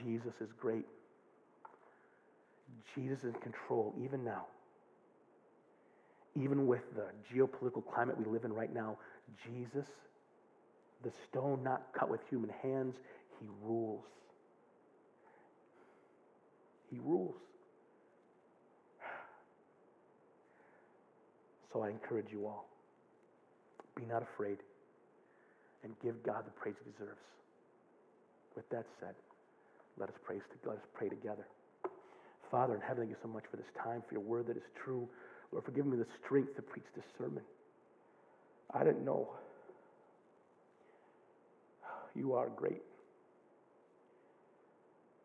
Jesus 0.04 0.32
is 0.40 0.50
great. 0.60 0.86
Jesus 2.94 3.18
is 3.18 3.34
in 3.34 3.40
control 3.40 3.94
even 4.02 4.24
now. 4.24 4.46
Even 6.36 6.66
with 6.66 6.82
the 6.94 7.06
geopolitical 7.32 7.82
climate 7.92 8.16
we 8.18 8.24
live 8.24 8.44
in 8.44 8.52
right 8.52 8.72
now, 8.72 8.96
Jesus, 9.44 9.86
the 11.02 11.10
stone 11.28 11.62
not 11.62 11.82
cut 11.98 12.10
with 12.10 12.20
human 12.28 12.50
hands, 12.62 12.96
he 13.40 13.48
rules. 13.62 14.04
He 16.90 16.98
rules. 16.98 17.36
So 21.72 21.82
I 21.82 21.90
encourage 21.90 22.26
you 22.30 22.46
all 22.46 22.68
be 23.96 24.04
not 24.04 24.22
afraid 24.22 24.58
and 25.84 25.92
give 26.02 26.22
God 26.24 26.44
the 26.46 26.50
praise 26.50 26.74
he 26.82 26.90
deserves. 26.90 27.20
With 28.56 28.68
that 28.70 28.86
said, 29.00 29.14
let 29.98 30.08
us 30.08 30.14
praise 30.24 30.40
let 30.66 30.76
us 30.76 30.82
pray 30.94 31.08
together. 31.08 31.46
Father 32.50 32.74
in 32.74 32.80
heaven, 32.80 33.04
thank 33.04 33.10
you 33.10 33.16
so 33.22 33.28
much 33.28 33.44
for 33.50 33.56
this 33.56 33.66
time, 33.82 34.02
for 34.08 34.14
your 34.14 34.22
word 34.22 34.46
that 34.48 34.56
is 34.56 34.62
true. 34.84 35.08
Lord, 35.52 35.64
for 35.64 35.72
giving 35.72 35.90
me 35.90 35.96
the 35.96 36.06
strength 36.24 36.56
to 36.56 36.62
preach 36.62 36.84
this 36.96 37.04
sermon. 37.18 37.42
I 38.72 38.84
didn't 38.84 39.04
know. 39.04 39.28
You 42.14 42.34
are 42.34 42.48
great. 42.48 42.82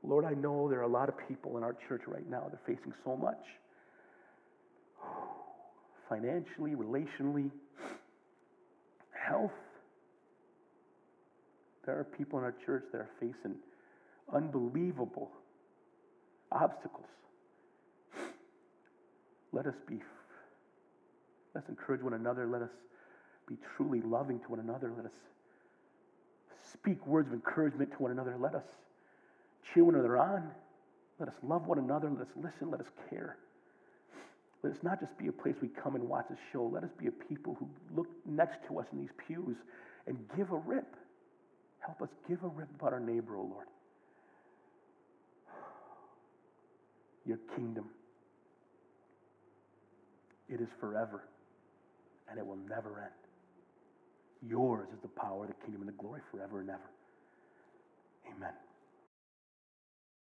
Lord, 0.03 0.25
I 0.25 0.33
know 0.33 0.69
there 0.69 0.79
are 0.79 0.83
a 0.83 0.87
lot 0.87 1.09
of 1.09 1.15
people 1.27 1.57
in 1.57 1.63
our 1.63 1.75
church 1.87 2.01
right 2.07 2.27
now 2.29 2.43
that 2.49 2.53
are 2.53 2.61
facing 2.65 2.93
so 3.03 3.15
much 3.15 3.41
financially, 6.09 6.71
relationally, 6.71 7.51
health. 9.11 9.51
There 11.85 11.97
are 11.97 12.03
people 12.03 12.39
in 12.39 12.45
our 12.45 12.55
church 12.65 12.83
that 12.91 12.99
are 12.99 13.09
facing 13.19 13.55
unbelievable 14.33 15.31
obstacles. 16.51 17.07
Let 19.51 19.65
us 19.65 19.75
be, 19.87 19.99
let's 21.55 21.69
encourage 21.69 22.01
one 22.01 22.13
another. 22.13 22.45
Let 22.45 22.61
us 22.61 22.69
be 23.47 23.55
truly 23.75 24.01
loving 24.01 24.39
to 24.41 24.47
one 24.49 24.59
another. 24.59 24.91
Let 24.95 25.05
us 25.05 25.17
speak 26.71 27.05
words 27.07 27.27
of 27.27 27.33
encouragement 27.33 27.91
to 27.93 27.97
one 27.97 28.11
another. 28.11 28.35
Let 28.39 28.53
us 28.53 28.65
cheer 29.73 29.83
one 29.83 29.95
another 29.95 30.17
on. 30.17 30.51
Let 31.19 31.29
us 31.29 31.35
love 31.43 31.65
one 31.65 31.79
another. 31.79 32.09
Let 32.09 32.21
us 32.21 32.33
listen. 32.35 32.69
Let 32.69 32.81
us 32.81 32.87
care. 33.09 33.37
Let 34.61 34.73
us 34.73 34.79
not 34.83 34.99
just 34.99 35.17
be 35.17 35.27
a 35.27 35.31
place 35.31 35.55
we 35.61 35.69
come 35.69 35.95
and 35.95 36.07
watch 36.07 36.27
a 36.31 36.37
show. 36.51 36.63
Let 36.63 36.83
us 36.83 36.91
be 36.97 37.07
a 37.07 37.11
people 37.11 37.55
who 37.59 37.67
look 37.95 38.07
next 38.25 38.59
to 38.67 38.79
us 38.79 38.85
in 38.91 38.99
these 38.99 39.13
pews 39.27 39.55
and 40.05 40.17
give 40.35 40.51
a 40.51 40.57
rip. 40.57 40.95
Help 41.79 42.01
us 42.01 42.09
give 42.27 42.43
a 42.43 42.47
rip 42.47 42.69
about 42.75 42.93
our 42.93 42.99
neighbor, 42.99 43.35
O 43.35 43.41
oh 43.41 43.49
Lord. 43.51 43.67
Your 47.25 47.39
kingdom, 47.55 47.85
it 50.47 50.59
is 50.61 50.67
forever 50.79 51.23
and 52.29 52.39
it 52.39 52.45
will 52.45 52.57
never 52.67 52.99
end. 52.99 54.49
Yours 54.49 54.87
is 54.93 54.99
the 55.01 55.09
power, 55.09 55.47
the 55.47 55.53
kingdom, 55.65 55.81
and 55.81 55.89
the 55.89 56.01
glory 56.01 56.21
forever 56.31 56.61
and 56.61 56.69
ever. 56.69 56.89
Amen. 58.35 58.53